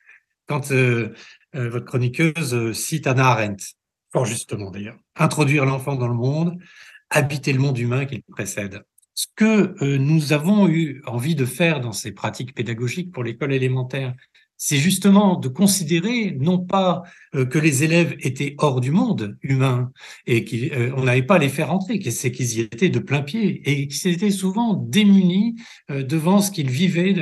[0.46, 1.14] quand euh,
[1.52, 3.64] votre chroniqueuse cite Anna Arendt,
[4.12, 6.58] fort justement d'ailleurs, introduire l'enfant dans le monde,
[7.10, 8.82] habiter le monde humain qui le précède.
[9.14, 14.14] Ce que nous avons eu envie de faire dans ces pratiques pédagogiques pour l'école élémentaire,
[14.56, 17.02] c'est justement de considérer non pas
[17.44, 19.92] que les élèves étaient hors du monde humain
[20.26, 23.22] et qu'on euh, n'avait pas à les faire entrer, c'est qu'ils y étaient de plein
[23.22, 25.56] pied et qu'ils étaient souvent démunis
[25.90, 27.16] euh, devant ce qu'ils vivaient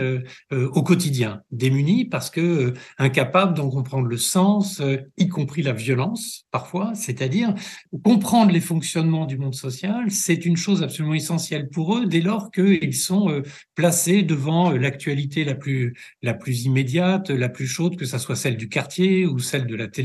[0.50, 1.42] au quotidien.
[1.50, 4.80] Démunis parce que incapables d'en comprendre le sens,
[5.16, 7.54] y compris la violence parfois, c'est-à-dire
[8.02, 12.50] comprendre les fonctionnements du monde social, c'est une chose absolument essentielle pour eux dès lors
[12.50, 13.42] qu'ils sont
[13.74, 18.56] placés devant l'actualité la plus, la plus immédiate, la plus chaude, que ça soit celle
[18.56, 20.03] du quartier ou celle de la télévision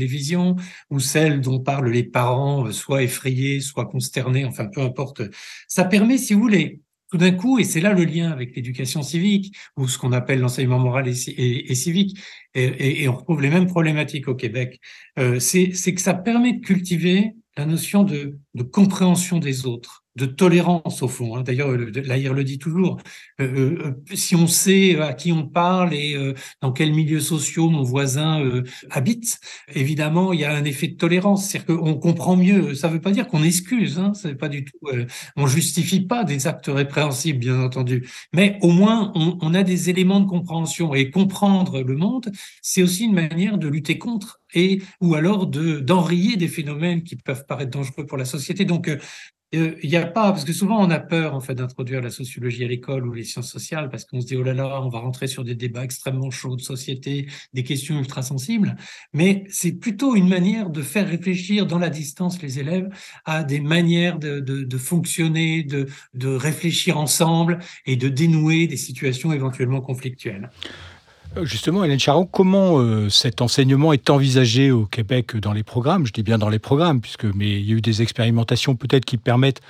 [0.90, 5.22] ou celle dont parlent les parents, euh, soit effrayés, soit consternés, enfin peu importe.
[5.68, 9.02] Ça permet, si vous voulez, tout d'un coup, et c'est là le lien avec l'éducation
[9.02, 12.18] civique, ou ce qu'on appelle l'enseignement moral et, civique,
[12.54, 14.80] et, on retrouve les mêmes problématiques au Québec,
[15.18, 21.02] euh, c'est que ça permet de cultiver la notion de compréhension des autres de tolérance
[21.02, 21.36] au fond.
[21.36, 21.42] Hein.
[21.42, 22.98] D'ailleurs, l'AIR le dit toujours.
[23.40, 27.70] Euh, euh, si on sait à qui on parle et euh, dans quels milieux sociaux
[27.70, 28.42] mon voisin
[28.90, 29.40] habite,
[29.74, 31.48] évidemment, il y a un effet de tolérance.
[31.48, 32.74] C'est-à-dire qu'on comprend mieux.
[32.74, 33.98] Ça ne veut pas dire qu'on excuse.
[33.98, 34.78] Hein, c'est pas du tout.
[35.36, 38.08] on justifie pas des actes répréhensibles, bien entendu.
[38.32, 42.30] Mais au moins, on, on a des éléments de compréhension et comprendre le monde,
[42.62, 47.16] c'est aussi une manière de lutter contre et ou alors de d'enrayer des phénomènes qui
[47.16, 48.64] peuvent paraître dangereux pour la société.
[48.64, 48.90] Donc
[49.52, 52.64] il n'y a pas, parce que souvent on a peur en fait d'introduire la sociologie
[52.64, 55.00] à l'école ou les sciences sociales, parce qu'on se dit oh là là, on va
[55.00, 58.76] rentrer sur des débats extrêmement chauds de société, des questions ultra sensibles.
[59.12, 62.88] Mais c'est plutôt une manière de faire réfléchir dans la distance les élèves
[63.24, 68.76] à des manières de, de, de fonctionner, de, de réfléchir ensemble et de dénouer des
[68.76, 70.50] situations éventuellement conflictuelles.
[71.36, 76.06] Euh, justement, Hélène Charon, comment euh, cet enseignement est envisagé au Québec dans les programmes?
[76.06, 79.04] Je dis bien dans les programmes, puisque mais il y a eu des expérimentations peut-être
[79.04, 79.60] qui permettent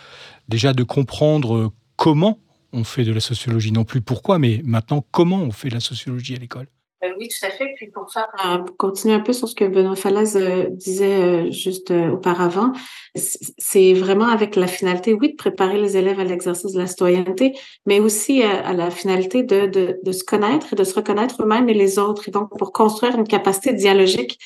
[0.48, 2.38] déjà de comprendre euh, comment
[2.72, 5.80] on fait de la sociologie, non plus pourquoi, mais maintenant comment on fait de la
[5.80, 6.66] sociologie à l'école?
[7.00, 7.72] Ben oui, tout à fait.
[7.76, 8.28] Puis pour faire
[8.76, 10.36] continuer un peu sur ce que Benoît Falaise
[10.72, 12.72] disait juste auparavant,
[13.14, 17.54] c'est vraiment avec la finalité, oui, de préparer les élèves à l'exercice de la citoyenneté,
[17.86, 21.68] mais aussi à, la finalité de, de, de, se connaître et de se reconnaître eux-mêmes
[21.68, 22.28] et les autres.
[22.28, 24.38] Et donc, pour construire une capacité dialogique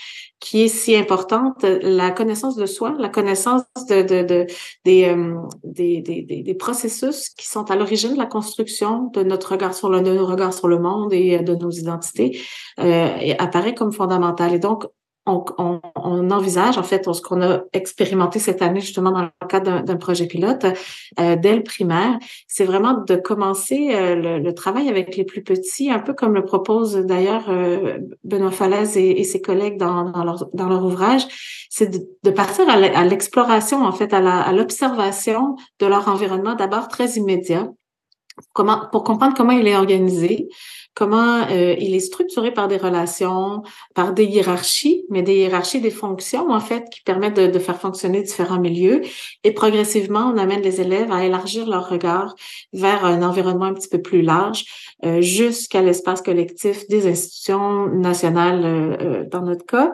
[0.45, 4.47] qui est si importante, la connaissance de soi, la connaissance de, de, de
[4.85, 9.53] des, euh, des, des, des, processus qui sont à l'origine de la construction de notre
[9.53, 12.39] regard sur le, de sur le monde et de nos identités,
[12.79, 14.53] euh, apparaît comme fondamental.
[14.53, 14.85] Et donc,
[15.27, 19.47] on, on, on, envisage, en fait, ce qu'on a expérimenté cette année, justement, dans le
[19.49, 20.67] cadre d'un projet pilote,
[21.19, 25.43] euh, dès le primaire, c'est vraiment de commencer euh, le, le, travail avec les plus
[25.43, 30.11] petits, un peu comme le propose d'ailleurs euh, Benoît Falaise et, et, ses collègues dans,
[30.11, 31.27] dans, leur, dans leur ouvrage,
[31.71, 37.13] c'est de, de, partir à l'exploration, en fait, à l'observation de leur environnement, d'abord très
[37.13, 37.71] immédiat,
[38.53, 40.49] comment, pour comprendre comment il est organisé,
[40.95, 43.63] comment euh, il est structuré par des relations,
[43.95, 47.81] par des hiérarchies, mais des hiérarchies des fonctions, en fait, qui permettent de, de, faire
[47.81, 49.03] fonctionner différents milieux.
[49.43, 52.35] Et progressivement, on amène les élèves à élargir leur regard
[52.73, 54.65] vers un environnement un petit peu plus large,
[55.05, 59.93] euh, jusqu'à l'espace collectif des institutions nationales, euh, euh dans notre cas,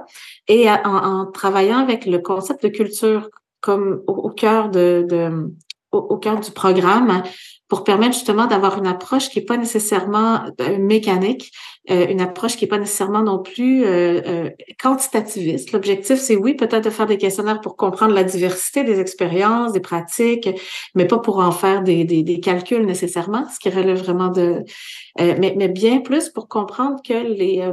[0.48, 5.50] et en, en, travaillant avec le concept de culture comme au, au cœur de, de
[5.92, 7.22] au, au cœur du programme,
[7.70, 11.52] pour permettre justement d'avoir une approche qui n'est pas nécessairement euh, mécanique,
[11.90, 14.50] euh, une approche qui n'est pas nécessairement non plus euh,
[14.80, 15.72] quantitativiste.
[15.72, 19.80] L'objectif, c'est oui, peut-être de faire des questionnaires pour comprendre la diversité des expériences, des
[19.80, 20.48] pratiques,
[20.94, 24.64] mais pas pour en faire des, des, des calculs nécessairement, ce qui relève vraiment de...
[25.18, 27.68] mais, mais, bien plus pour comprendre que les,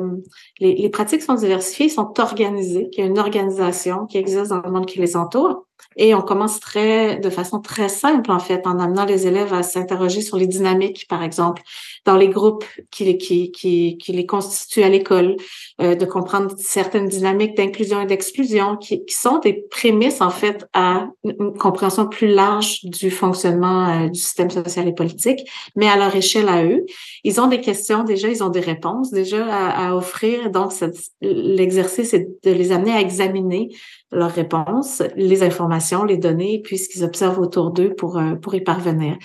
[0.59, 4.61] les, les pratiques sont diversifiées, sont organisées, qu'il y a une organisation qui existe dans
[4.61, 8.67] le monde qui les entoure et on commence très, de façon très simple, en fait,
[8.67, 11.63] en amenant les élèves à s'interroger sur les dynamiques, par exemple,
[12.05, 15.35] dans les groupes qui, qui, qui, qui les constituent à l'école,
[15.81, 21.09] euh, de comprendre certaines dynamiques d'inclusion et d'exclusion qui, sont des prémices, en fait, à
[21.25, 25.41] une compréhension plus large du fonctionnement euh, du système social et politique,
[25.75, 26.85] mais à leur échelle à eux.
[27.25, 30.51] Ils ont des questions déjà, ils ont des réponses déjà à, offrir.
[30.51, 30.71] Donc,
[31.21, 33.75] l'exercice est de les amener à examiner
[34.13, 38.55] leurs réponses, les informations, les données, puis ce qu'ils observent autour d'eux pour, euh, pour
[38.55, 39.17] y parvenir.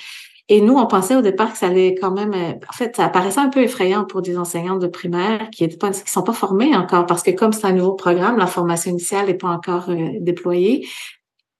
[0.49, 3.05] Et nous, on pensait au départ que ça allait quand même, euh, en fait, ça
[3.05, 7.07] apparaissait un peu effrayant pour des enseignantes de primaire qui ne sont pas formées encore,
[7.07, 10.87] parce que comme c'est un nouveau programme, la formation initiale n'est pas encore euh, déployée.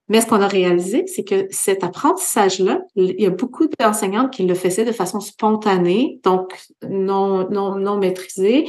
[0.09, 4.43] Mais ce qu'on a réalisé, c'est que cet apprentissage-là, il y a beaucoup d'enseignantes qui
[4.43, 6.53] le faisaient de façon spontanée, donc
[6.87, 8.69] non, non, non maîtrisée,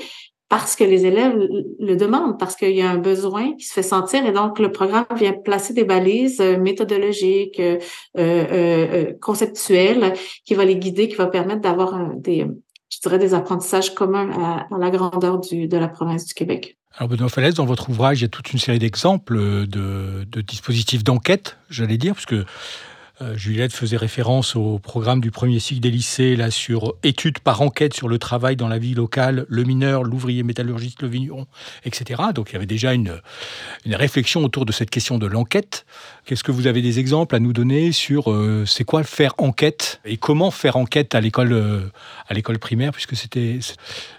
[0.54, 1.36] parce que les élèves
[1.80, 4.72] le demandent, parce qu'il y a un besoin qui se fait sentir et donc le
[4.72, 7.80] programme vient placer des balises euh, méthodologiques, euh,
[8.20, 10.14] euh, conceptuelles
[10.46, 12.46] qui va les guider, qui va permettre d'avoir des,
[12.92, 16.78] je dirais, des apprentissages communs à, la grandeur de la province du Québec.
[16.98, 21.04] Alors Benoît Falaise, dans votre ouvrage, il y a toute une série d'exemples de, dispositifs
[21.04, 22.46] d'enquête, j'allais dire, parce que
[23.22, 27.62] euh, Juliette faisait référence au programme du premier cycle des lycées, là, sur études par
[27.62, 31.46] enquête sur le travail dans la vie locale, le mineur, l'ouvrier métallurgiste, le vigneron,
[31.86, 32.24] etc.
[32.34, 33.22] Donc il y avait déjà une,
[33.86, 35.86] une réflexion autour de cette question de l'enquête.
[36.26, 40.00] Qu'est-ce que vous avez des exemples à nous donner sur euh, c'est quoi faire enquête
[40.06, 41.82] et comment faire enquête à l'école euh,
[42.30, 43.60] à l'école primaire, puisque c'était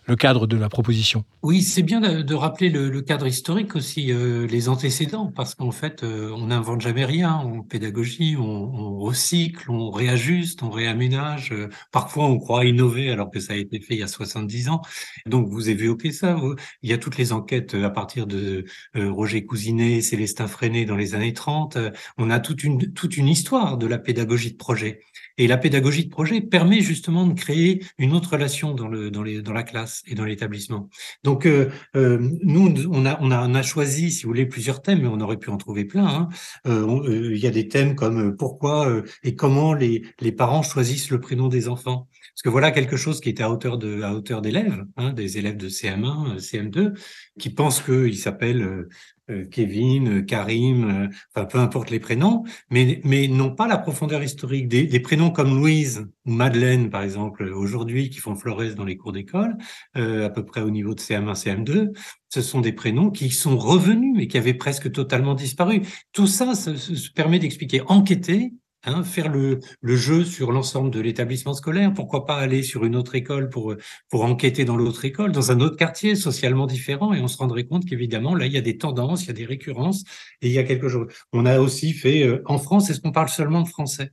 [0.07, 1.25] le cadre de la proposition?
[1.43, 6.47] Oui, c'est bien de, rappeler le, cadre historique aussi, les antécédents, parce qu'en fait, on
[6.47, 11.53] n'invente jamais rien en pédagogie, on recycle, on réajuste, on réaménage.
[11.53, 14.69] Euh, parfois, on croit innover alors que ça a été fait il y a 70
[14.69, 14.83] ans.
[15.27, 16.37] Donc, vous évoquez ça.
[16.83, 18.65] Il y a toutes les enquêtes à partir de
[18.95, 21.79] Roger Cousinet, Célestin Freinet dans les années 30.
[22.19, 25.01] On a toute une, toute une histoire de la pédagogie de projet.
[25.37, 29.23] Et la pédagogie de projet permet justement de créer une autre relation dans, le, dans,
[29.23, 30.89] les, dans la classe et dans l'établissement.
[31.25, 34.81] Donc, euh, euh, nous, on a, on, a, on a choisi, si vous voulez, plusieurs
[34.81, 36.07] thèmes, mais on aurait pu en trouver plein.
[36.07, 36.29] Hein.
[36.67, 41.21] Euh, il y a des thèmes comme pourquoi et comment les, les parents choisissent le
[41.21, 42.09] prénom des enfants.
[42.33, 45.39] Parce que voilà quelque chose qui était à hauteur de à hauteur d'élèves, hein, des
[45.39, 46.99] élèves de CM1, CM2,
[47.39, 48.87] qui pensent qu'ils s'appellent
[49.31, 53.79] euh, Kevin, euh, Karim, euh, enfin peu importe les prénoms, mais, mais n'ont pas la
[53.79, 54.69] profondeur historique.
[54.69, 58.99] Des, des, prénoms comme Louise ou Madeleine, par exemple, aujourd'hui, qui font florès dans les
[58.99, 59.57] cours d'école,
[59.95, 61.97] à peu près au niveau de CM1, CM2,
[62.29, 65.83] ce sont des prénoms qui sont revenus, mais qui avaient presque totalement disparu.
[66.13, 68.53] Tout ça se, se permet d'expliquer, enquêter
[68.87, 71.93] Hein, faire le, jeu sur l'ensemble de l'établissement scolaire.
[71.95, 73.75] Pourquoi pas aller sur une autre école pour,
[74.13, 77.87] enquêter dans l'autre école, dans un autre quartier socialement différent, et on se rendrait compte
[77.87, 80.05] qu'évidemment, là, il y a des tendances, il y a des récurrences,
[80.43, 81.07] et il y a quelque chose.
[81.33, 84.13] On a aussi fait, euh, en France, est-ce qu'on parle seulement français?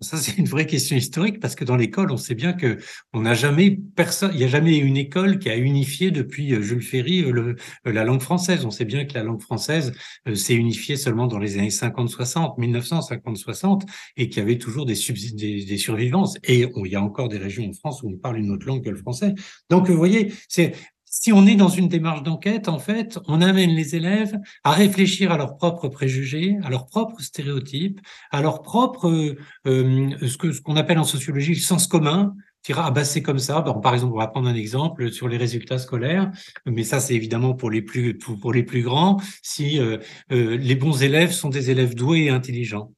[0.00, 2.78] Ça, c'est une vraie question historique parce que dans l'école, on sait bien que
[3.12, 6.62] on n'a jamais personne, il n'y a jamais une école qui a unifié depuis euh,
[6.62, 7.54] Jules Ferry euh,
[7.86, 8.64] euh, la langue française.
[8.64, 9.92] On sait bien que la langue française
[10.34, 13.82] s'est unifiée seulement dans les années 50-60, 1950-60,
[14.16, 16.38] et qu'il y avait toujours des, des, survivances.
[16.44, 18.84] Et il y a encore des régions en France où on parle une autre langue
[18.84, 19.34] que le français.
[19.68, 20.74] Donc, vous voyez, c'est
[21.10, 25.32] si on est dans une démarche d'enquête, en fait, on amène les élèves à réfléchir
[25.32, 30.60] à leurs propres préjugés, à leurs propres stéréotypes, à leurs propres, euh, ce que ce
[30.60, 32.34] qu'on appelle en sociologie le sens commun.
[32.62, 33.60] Tira, ah bah c'est comme ça.
[33.60, 36.30] Bon, par exemple, on va prendre un exemple sur les résultats scolaires,
[36.66, 39.20] mais ça c'est évidemment pour les plus grands.
[39.42, 39.98] Si euh,
[40.32, 42.92] euh, les bons élèves sont des élèves doués et intelligents.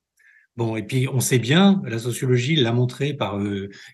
[0.57, 3.39] Bon, et puis on sait bien, la sociologie l'a montré par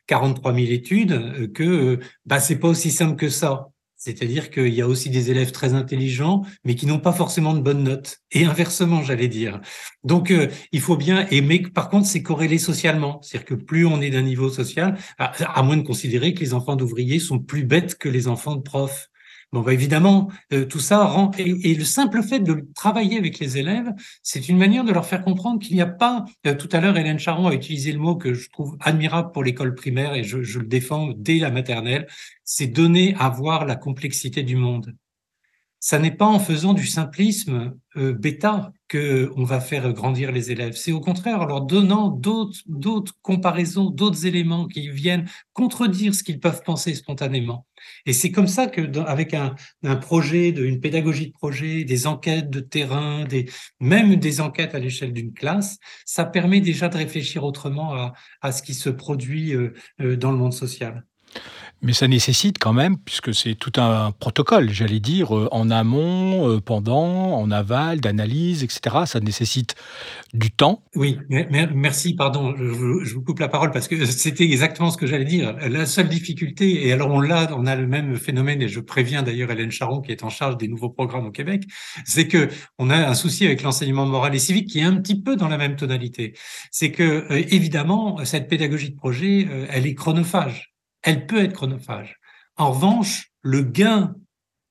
[0.07, 3.68] 43 000 études, que bah c'est pas aussi simple que ça.
[4.06, 7.60] C'est-à-dire qu'il y a aussi des élèves très intelligents, mais qui n'ont pas forcément de
[7.60, 8.18] bonnes notes.
[8.30, 9.60] Et inversement, j'allais dire.
[10.04, 11.58] Donc, euh, il faut bien aimer.
[11.74, 13.20] Par contre, c'est corrélé socialement.
[13.20, 16.76] C'est-à-dire que plus on est d'un niveau social, à, moins de considérer que les enfants
[16.76, 19.08] d'ouvriers sont plus bêtes que les enfants de profs.
[19.52, 23.90] Bon, évidemment, euh, tout ça rend et, le simple fait de travailler avec les élèves,
[24.22, 26.24] c'est une manière de leur faire comprendre qu'il n'y a pas.
[26.46, 29.44] Euh, tout à l'heure, Hélène Charon a utilisé le mot que je trouve admirable pour
[29.44, 32.09] l'école primaire et je, le défends dès la maternelle.
[32.44, 34.94] C'est donner à voir la complexité du monde
[35.78, 40.50] ça n'est pas en faisant du simplisme euh, bêta que on va faire grandir les
[40.50, 40.74] élèves.
[40.74, 46.40] C'est au contraire en leur donnant d'autres comparaisons, d'autres éléments qui viennent contredire ce qu'ils
[46.40, 47.66] peuvent penser spontanément.
[48.06, 49.54] Et c'est comme ça que, avec un,
[49.96, 53.46] projet, une pédagogie de projet, des enquêtes de terrain, des,
[53.80, 58.52] même des enquêtes à l'échelle d'une classe, ça permet déjà de réfléchir autrement à, à
[58.52, 61.04] ce qui se produit euh, euh, dans le monde social.
[61.83, 66.49] Mais ça nécessite quand même, puisque c'est tout un protocole, j'allais dire, euh, en amont,
[66.49, 69.05] euh, pendant, en aval, d'analyse, etc.
[69.05, 69.75] Ça nécessite
[70.33, 70.83] du temps.
[70.94, 75.27] Oui, merci, pardon, je vous coupe la parole parce que c'était exactement ce que j'allais
[75.27, 75.55] dire.
[75.68, 79.22] La seule difficulté, et alors on l'a, on a le même phénomène, et je préviens
[79.22, 81.64] d'ailleurs Hélène Charon qui est en charge des nouveaux programmes au Québec,
[82.07, 85.20] c'est que on a un souci avec l'enseignement moral et civique qui est un petit
[85.20, 86.33] peu dans la même tonalité.
[86.70, 90.75] C'est que, euh, évidemment, cette pédagogie de projet, elle est chronophage
[91.06, 92.18] elle peut être chronophage.
[92.56, 94.16] En revanche, le gain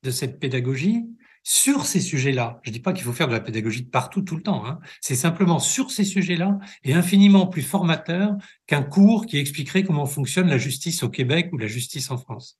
[0.03, 1.05] de cette pédagogie
[1.43, 4.21] sur ces sujets-là, je ne dis pas qu'il faut faire de la pédagogie de partout
[4.21, 8.33] tout le temps, hein, c'est simplement sur ces sujets-là est infiniment plus formateur
[8.67, 12.59] qu'un cours qui expliquerait comment fonctionne la justice au Québec ou la justice en France.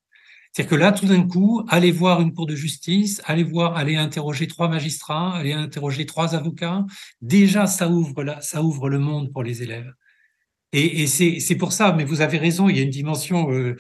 [0.54, 3.98] C'est-à-dire que là, tout d'un coup, aller voir une cour de justice, aller voir, aller
[3.98, 6.86] interroger trois magistrats, aller interroger trois avocats,
[7.22, 9.92] déjà, ça ouvre là, ça ouvre le monde pour les élèves.
[10.78, 13.78] Et, et c'est pour ça, mais vous avez raison, il y a une dimension, euh,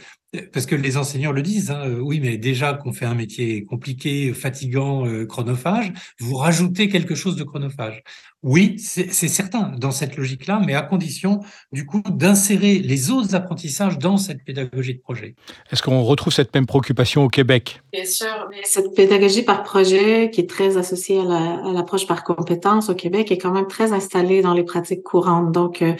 [0.53, 4.31] parce que les enseignants le disent, hein, oui, mais déjà qu'on fait un métier compliqué,
[4.31, 8.01] fatigant, euh, chronophage, vous rajoutez quelque chose de chronophage.
[8.43, 11.41] Oui, c'est certain dans cette logique-là, mais à condition,
[11.73, 15.35] du coup, d'insérer les autres apprentissages dans cette pédagogie de projet.
[15.71, 17.81] Est-ce qu'on retrouve cette même préoccupation au Québec?
[17.91, 22.87] Bien sûr, mais cette pédagogie par projet, qui est très associée à l'approche par compétence
[22.87, 25.51] au Québec, est quand même très installée dans les pratiques courantes.
[25.51, 25.93] Donc, euh,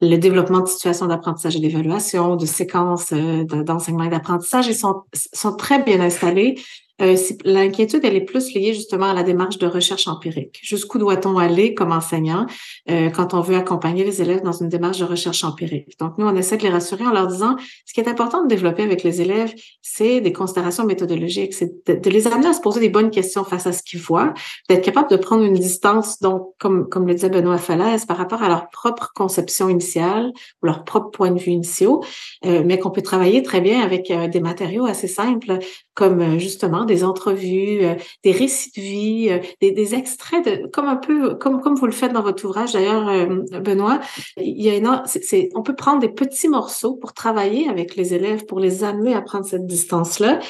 [0.00, 5.02] le développement de situations d'apprentissage et d'évaluation, de séquences euh, d'enseignement et d'apprentissage, ils sont,
[5.12, 6.56] sont très bien installés.
[7.02, 10.60] Euh, l'inquiétude, elle est plus liée justement à la démarche de recherche empirique.
[10.62, 12.46] Jusqu'où doit-on aller comme enseignant
[12.88, 15.98] euh, quand on veut accompagner les élèves dans une démarche de recherche empirique?
[15.98, 18.48] Donc, nous, on essaie de les rassurer en leur disant, ce qui est important de
[18.48, 22.78] développer avec les élèves, c'est des considérations méthodologiques, c'est de, les amener à se poser
[22.78, 24.32] des bonnes questions face à ce qu'ils voient,
[24.68, 28.44] d'être capable de prendre une distance, donc, comme, comme le disait Benoît Falaise, par rapport
[28.44, 30.32] à leur propre conception initiale
[30.62, 32.04] ou leur propre point de vue initiaux,
[32.46, 35.58] euh, mais qu'on peut travailler très bien avec des matériaux assez simples,
[35.94, 40.96] comme justement des entrevues, euh, des récits de vie, euh, des, extraits de, comme un
[40.96, 44.00] peu, comme comme vous le faites dans votre ouvrage d'ailleurs, euh, Benoît.
[44.36, 48.44] Il y a c'est, on peut prendre des petits morceaux pour travailler avec les élèves,
[48.46, 50.40] pour les amener à prendre cette distance-là,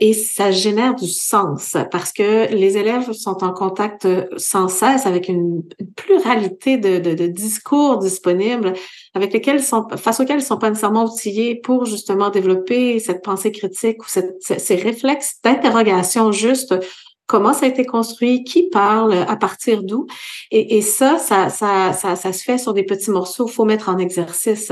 [0.00, 5.28] et ça génère du sens parce que les élèves sont en contact sans cesse avec
[5.28, 5.62] une,
[5.96, 8.72] pluralité de, de, discours disponibles
[9.14, 13.52] avec lesquels sont, face auxquels ils sont pas nécessairement outillés pour justement développer cette pensée
[13.52, 15.81] critique ou ces réflexes d'interrogation
[16.32, 16.74] juste
[17.26, 20.06] comment ça a été construit, qui parle, à partir d'où.
[20.50, 24.70] Et, ça, ça, ça, ça, se fait sur des petits morceaux, faut mettre en exercice.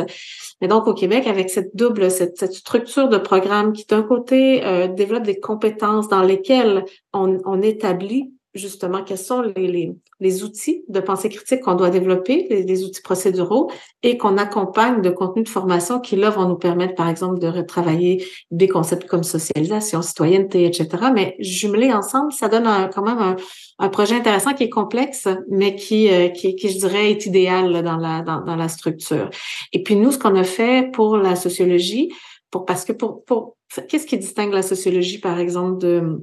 [0.61, 4.89] Mais donc, au Québec, avec cette double, cette, structure de programme qui, d'un côté, euh,
[4.89, 6.85] développe des compétences dans lesquelles
[7.15, 12.47] on, on établit justement quels sont les, les, outils de pensée critique qu'on doit développer,
[12.51, 13.71] les, outils procéduraux,
[14.03, 17.47] et qu'on accompagne de contenus de formation qui, là, vont nous permettre, par exemple, de
[17.47, 20.89] retravailler des concepts comme socialisation, citoyenneté, etc.
[21.15, 23.37] Mais jumelés ensemble, ça donne quand même
[23.79, 27.97] un, projet intéressant qui est complexe, mais qui, euh, qui, je dirais, est idéal dans,
[27.97, 29.31] la, dans la structure.
[29.73, 32.13] Et puis, nous, ce qu'on a fait pour la sociologie,
[32.51, 33.57] pour, parce que pour, pour
[33.89, 36.21] qu'est-ce qui distingue la sociologie, par exemple, de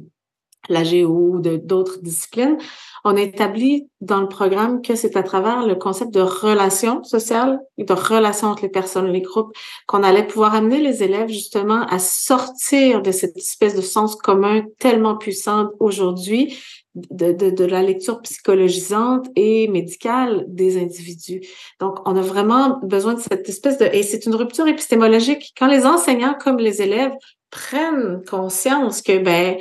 [0.69, 2.57] la géo ou d'autres disciplines,
[3.03, 7.83] on établit dans le programme que c'est à travers le concept de relation sociale et
[7.83, 9.55] de relation entre les personnes, les groupes,
[9.87, 14.63] qu'on allait pouvoir amener les élèves justement à sortir de cette espèce de sens commun
[14.79, 16.57] tellement puissant aujourd'hui
[16.95, 21.41] de, de, de, la lecture psychologisante et médicale des individus.
[21.79, 23.85] Donc, on a vraiment besoin de cette espèce de...
[23.85, 25.53] Et c'est une rupture épistémologique.
[25.57, 27.13] Quand les enseignants comme les élèves
[27.51, 29.57] prennent conscience que ben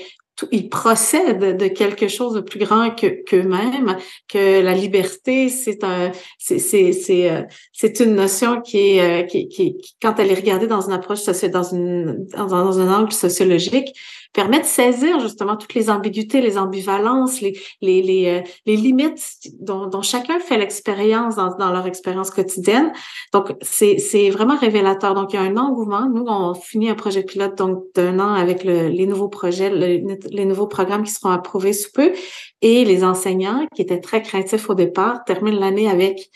[0.53, 3.97] ils procèdent de quelque chose de plus grand que qu'eux-mêmes,
[4.29, 9.23] que la liberté, c'est un, c'est c'est c'est euh, c'est une notion qui est euh,
[9.25, 13.13] qui, qui, quand elle est regardée dans une approche dans une dans, dans un angle
[13.13, 13.95] sociologique,
[14.33, 19.25] permet de saisir justement toutes les ambiguïtés, les ambivalences, les, les, les, euh, les limites
[19.61, 22.93] dont, chacun fait l'expérience dans, dans, leur expérience quotidienne.
[23.33, 25.15] Donc, c'est vraiment révélateur.
[25.15, 26.09] Donc, il y a un engouement.
[26.09, 30.45] Nous, on finit un projet pilote donc d'un an avec le, les nouveaux projets, les
[30.45, 32.13] nouveaux programmes qui seront approuvés sous peu.
[32.63, 36.31] Et les enseignants, qui étaient très craintifs au départ, terminent l'année avec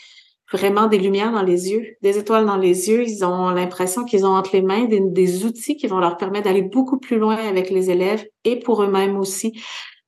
[0.51, 3.03] vraiment des lumières dans les yeux, des étoiles dans les yeux.
[3.07, 6.61] Ils ont l'impression qu'ils ont entre les mains des, outils qui vont leur permettre d'aller
[6.61, 9.61] beaucoup plus loin avec les élèves et pour eux-mêmes aussi.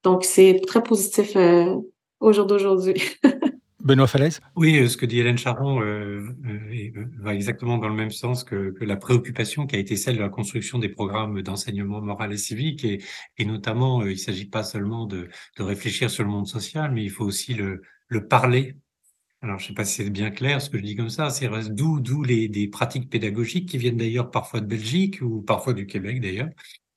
[0.04, 1.76] Donc, c'est très positif euh,
[2.20, 3.02] au jour d'aujourd'hui.
[3.80, 4.40] Benoît Falaise?
[4.56, 6.22] Oui, euh, ce que dit Hélène Charon euh,
[7.20, 10.30] va exactement dans le même sens que, la préoccupation qui a été celle de la
[10.30, 12.86] construction des programmes d'enseignement moral et civique.
[12.86, 13.02] Et,
[13.38, 15.28] et notamment, il ne s'agit pas seulement de,
[15.58, 18.78] de, réfléchir sur le monde social, mais il faut aussi le, le parler
[19.44, 21.30] alors, je ne sais pas si c'est bien clair ce que je dis comme ça.
[21.30, 25.74] C'est d'où d'où les des pratiques pédagogiques qui viennent d'ailleurs parfois de Belgique ou parfois
[25.74, 26.50] du Québec d'ailleurs,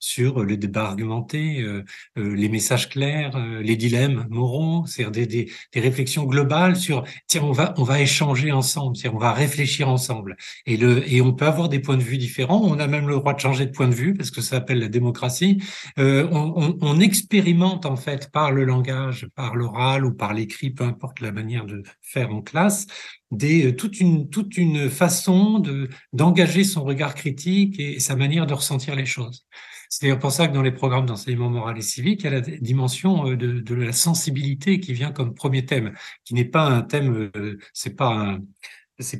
[0.07, 1.83] sur le débat argumenté, euh,
[2.17, 7.43] euh, les messages clairs, euh, les dilemmes moraux, c'est-à-dire des, des, réflexions globales sur tiens
[7.43, 11.33] on va on va échanger ensemble, c'est on va réfléchir ensemble et le et on
[11.33, 13.71] peut avoir des points de vue différents, on a même le droit de changer de
[13.71, 15.61] point de vue parce que ça s'appelle la démocratie.
[15.97, 20.83] On, on, on, expérimente en fait par le langage, par l'oral ou par l'écrit, peu
[20.83, 22.87] importe la manière de faire en classe,
[23.31, 28.53] des, toute, une, toute une façon de d'engager son regard critique et sa manière de
[28.53, 29.45] ressentir les choses.
[29.89, 32.31] C'est d'ailleurs pour ça que dans les programmes d'enseignement moral et civique, il y a
[32.31, 36.81] la dimension euh, de, la sensibilité qui vient comme premier thème, qui n'est pas un
[36.81, 38.39] thème, euh, c'est pas un,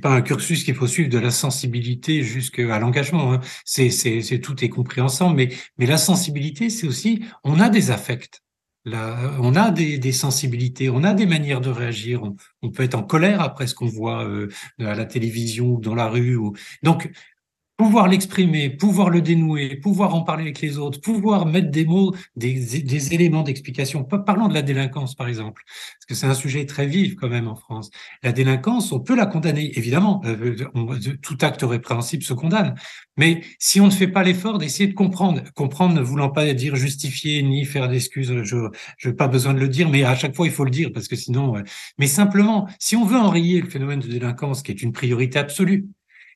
[0.01, 3.33] pas un cursus qu'il faut suivre de la sensibilité jusqu'à l'engagement.
[3.33, 3.41] Hein.
[3.65, 8.41] C'est, tout est compris ensemble, mais, mais la sensibilité, c'est aussi, on a des affects.
[9.39, 12.23] On a des, sensibilités, on a des manières de réagir.
[12.61, 14.49] On, peut être en colère après ce qu'on voit euh,
[14.79, 16.37] à la télévision ou dans la rue.
[16.83, 17.11] Donc,
[17.77, 22.15] pouvoir l'exprimer, pouvoir le dénouer, pouvoir en parler avec les autres, pouvoir mettre des mots,
[22.35, 24.03] des, éléments d'explication.
[24.03, 27.47] Parlons de la délinquance, par exemple, parce que c'est un sujet très vif quand même
[27.47, 27.91] en France.
[28.23, 30.21] La délinquance, on peut la condamner, évidemment.
[30.25, 30.55] Euh,
[31.21, 32.73] tout acte répréhensible se condamne.
[33.15, 36.75] Mais si on ne fait pas l'effort d'essayer de comprendre, comprendre ne voulant pas dire
[36.75, 40.47] justifier ni faire d'excuses, je n'ai pas besoin de le dire, mais à chaque fois
[40.47, 41.53] il faut le dire parce que sinon.
[41.99, 45.87] Mais simplement, si on veut enrayer le phénomène de délinquance, qui est une priorité absolue,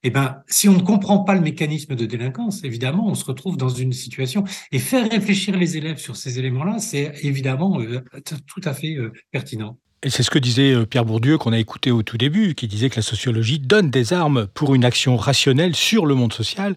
[0.04, 3.58] eh ben, si on ne comprend pas le mécanisme de délinquance, évidemment, on se retrouve
[3.58, 4.44] dans une situation.
[4.72, 8.02] Et faire réfléchir les élèves sur ces éléments-là, c'est évidemment euh,
[8.48, 9.78] tout à fait euh, pertinent.
[10.04, 12.68] Et c'est ce que disait euh, Pierre Bourdieu qu'on a écouté au tout début, qui
[12.68, 16.76] disait que la sociologie donne des armes pour une action rationnelle sur le monde social.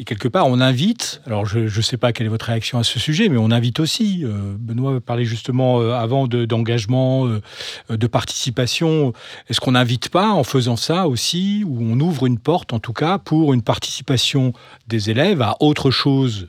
[0.00, 2.84] Et quelque part, on invite, alors je ne sais pas quelle est votre réaction à
[2.84, 7.42] ce sujet, mais on invite aussi, euh, Benoît parlait justement euh, avant d'engagement, de,
[7.90, 9.12] de, participation,
[9.48, 12.92] est-ce qu'on n'invite pas en faisant ça aussi, ou on ouvre une porte en tout
[12.92, 14.52] cas pour une participation
[14.86, 16.48] des élèves à autre chose?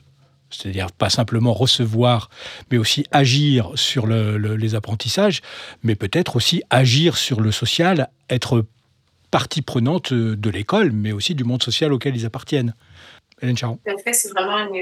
[0.50, 2.30] C'est-à-dire pas simplement recevoir,
[2.70, 5.42] mais aussi agir sur les apprentissages,
[5.82, 8.64] mais peut-être aussi agir sur le social, être
[9.30, 12.74] partie prenante de l'école, mais aussi du monde social auquel ils appartiennent.
[13.42, 13.78] Hélène Charon.
[14.12, 14.72] C'est vraiment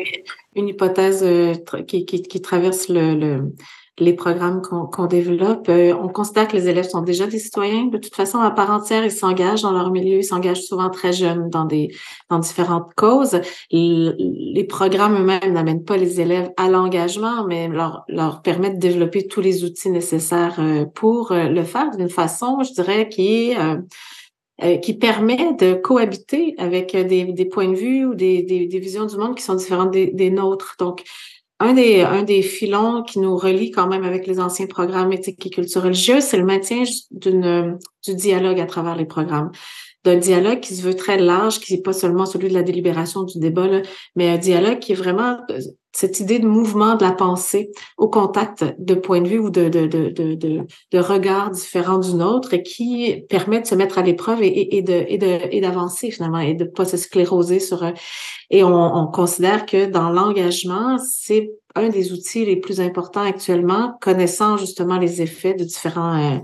[0.55, 1.55] une, hypothèse euh,
[1.87, 3.53] qui, traverse le,
[4.01, 5.69] les programmes qu'on développe.
[5.69, 7.87] Euh, on considère que les élèves sont déjà des citoyens.
[7.87, 11.13] De toute façon, à part entière, ils s'engagent dans leur milieu, ils s'engagent souvent très
[11.13, 13.41] jeunes dans différentes causes.
[13.71, 19.41] Les, programmes eux-mêmes n'amènent pas les élèves à l'engagement, mais leur, permettent de développer tous
[19.41, 23.57] les outils nécessaires euh, pour le faire d'une façon, je dirais, qui est
[24.83, 29.07] qui permet de cohabiter avec des, des points de vue ou des, des, des, visions
[29.07, 30.75] du monde qui sont différentes des, des nôtres.
[30.81, 31.05] Donc,
[31.61, 35.47] un des, un des filons qui nous relie quand même avec les anciens programmes éthiques
[35.47, 39.51] et culture religieuse, c'est le maintien d'une, du dialogue à travers les programmes
[40.05, 43.25] d'un dialogue qui se veut très large, qui n'est pas seulement celui de la délibération
[43.25, 43.69] du débat,
[44.17, 45.61] mais un dialogue qui est vraiment euh,
[45.93, 49.69] cette idée de mouvement de la pensée au contact de points de vue ou de,
[49.69, 54.03] de, de, de, de regards différents du nôtre et qui permet de se mettre à
[54.03, 57.85] l'épreuve et, de, et, de, et d'avancer finalement et de pas se scléroser sur...
[58.51, 63.97] Et on, on considère que dans l'engagement, c'est un des outils les plus importants actuellement,
[64.01, 66.39] connaissant justement les effets de différents, euh,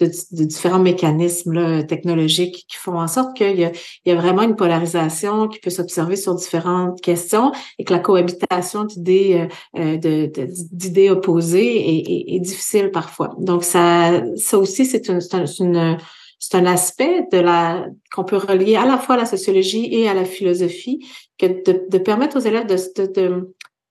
[0.00, 3.70] de, différents mécanismes technologiques qui font en sorte qu'il y
[4.06, 8.84] y a vraiment une polarisation qui peut s'observer sur différentes questions et que la cohabitation
[8.88, 10.30] d'idées, euh, de,
[10.72, 13.34] d'idées opposées est, difficile parfois.
[13.38, 18.86] Donc ça, ça aussi c'est une, c'est un aspect de la qu'on peut relier à
[18.86, 21.06] la fois à la sociologie et à la philosophie,
[21.38, 22.76] que de, de permettre aux élèves de,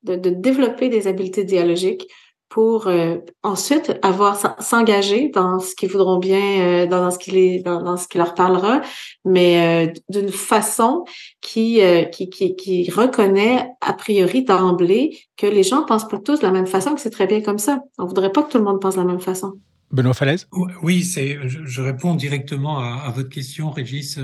[0.03, 2.07] de, de développer des habiletés dialogiques
[2.49, 7.61] pour euh, ensuite avoir s'engager dans ce qu'ils voudront bien, euh, dans, ce qui les,
[7.61, 8.81] dans, ce qui leur parlera,
[9.25, 11.03] mais euh, d'une façon
[11.41, 11.81] qui,
[12.11, 16.51] qui, qui, qui reconnaît a priori d'emblée que les gens pensent pas tous de la
[16.51, 17.81] même façon, que c'est très bien comme ça.
[17.97, 19.53] On voudrait pas que tout le monde pense de la même façon.
[19.91, 20.47] Benoît Falaise?
[20.83, 21.37] Oui, c'est.
[21.47, 24.19] Je, réponds directement à, à, votre question, Régis.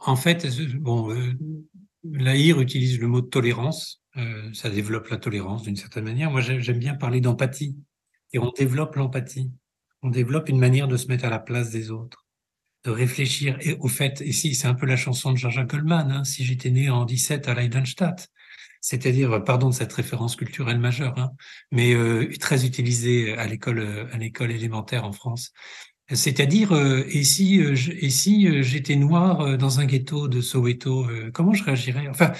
[0.00, 0.46] en fait,
[0.78, 1.08] bon,
[2.04, 6.30] l'AIR utilise le mot de tolérance euh, ça développe la tolérance d'une certaine manière.
[6.30, 7.76] Moi, j'aime bien parler d'empathie.
[8.32, 9.50] Et on développe l'empathie.
[10.02, 12.26] On développe une manière de se mettre à la place des autres,
[12.84, 13.58] de réfléchir.
[13.80, 16.90] Au fait, ici, c'est un peu la chanson de Jean-Jacques Goldman, hein, si j'étais né
[16.90, 18.28] en 17 à Leidenstadt.
[18.80, 21.32] C'est-à-dire, pardon de cette référence culturelle majeure, hein,
[21.72, 25.52] mais euh, très utilisée à l'école, à l'école élémentaire en France.
[26.14, 31.06] C'est-à-dire, euh, et si, euh, et si euh, j'étais noir dans un ghetto de Soweto,
[31.34, 32.08] comment je réagirais?
[32.08, 32.32] Enfin,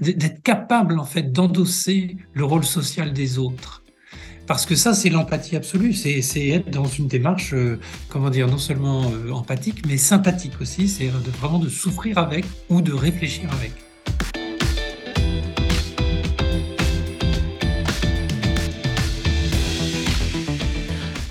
[0.00, 3.82] d'être capable en fait d'endosser le rôle social des autres.
[4.46, 5.92] Parce que ça, c'est l'empathie absolue.
[5.92, 7.54] C'est être dans une démarche,
[8.08, 10.88] comment dire, non seulement empathique, mais sympathique aussi.
[10.88, 13.87] C'est vraiment de souffrir avec ou de réfléchir avec.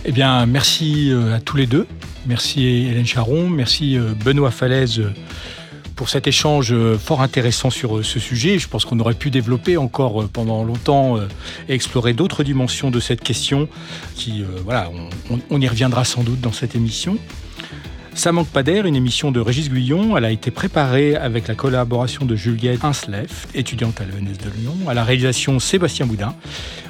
[0.10, 1.86] Eh bien, merci euh, à tous les deux.
[2.28, 5.12] Merci Hélène Charon, merci euh, Benoît Falaise euh,
[5.97, 8.58] pour cet échange fort intéressant sur ce sujet.
[8.58, 11.18] Je pense qu'on aurait pu développer encore pendant longtemps
[11.68, 13.68] et explorer d'autres dimensions de cette question
[14.14, 14.91] qui, voilà,
[15.49, 17.18] on, y reviendra sans doute dans cette émission.
[18.18, 20.18] Ça manque pas d'air, une émission de Régis Guyon.
[20.18, 24.76] Elle a été préparée avec la collaboration de Juliette Insleff, étudiante à l'ENS de Lyon,
[24.89, 26.34] à la réalisation Sébastien Boudin.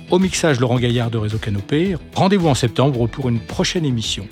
[0.09, 1.95] Au mixage, Laurent Gaillard de Réseau Canopé.
[2.15, 4.25] Rendez-vous en septembre pour une prochaine émission.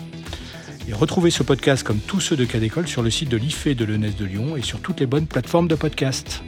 [0.88, 3.76] Et retrouvez ce podcast comme tous ceux de Cas d'école sur le site de l'IFE
[3.76, 6.44] de l'ENES de Lyon et sur toutes les bonnes plateformes de podcast.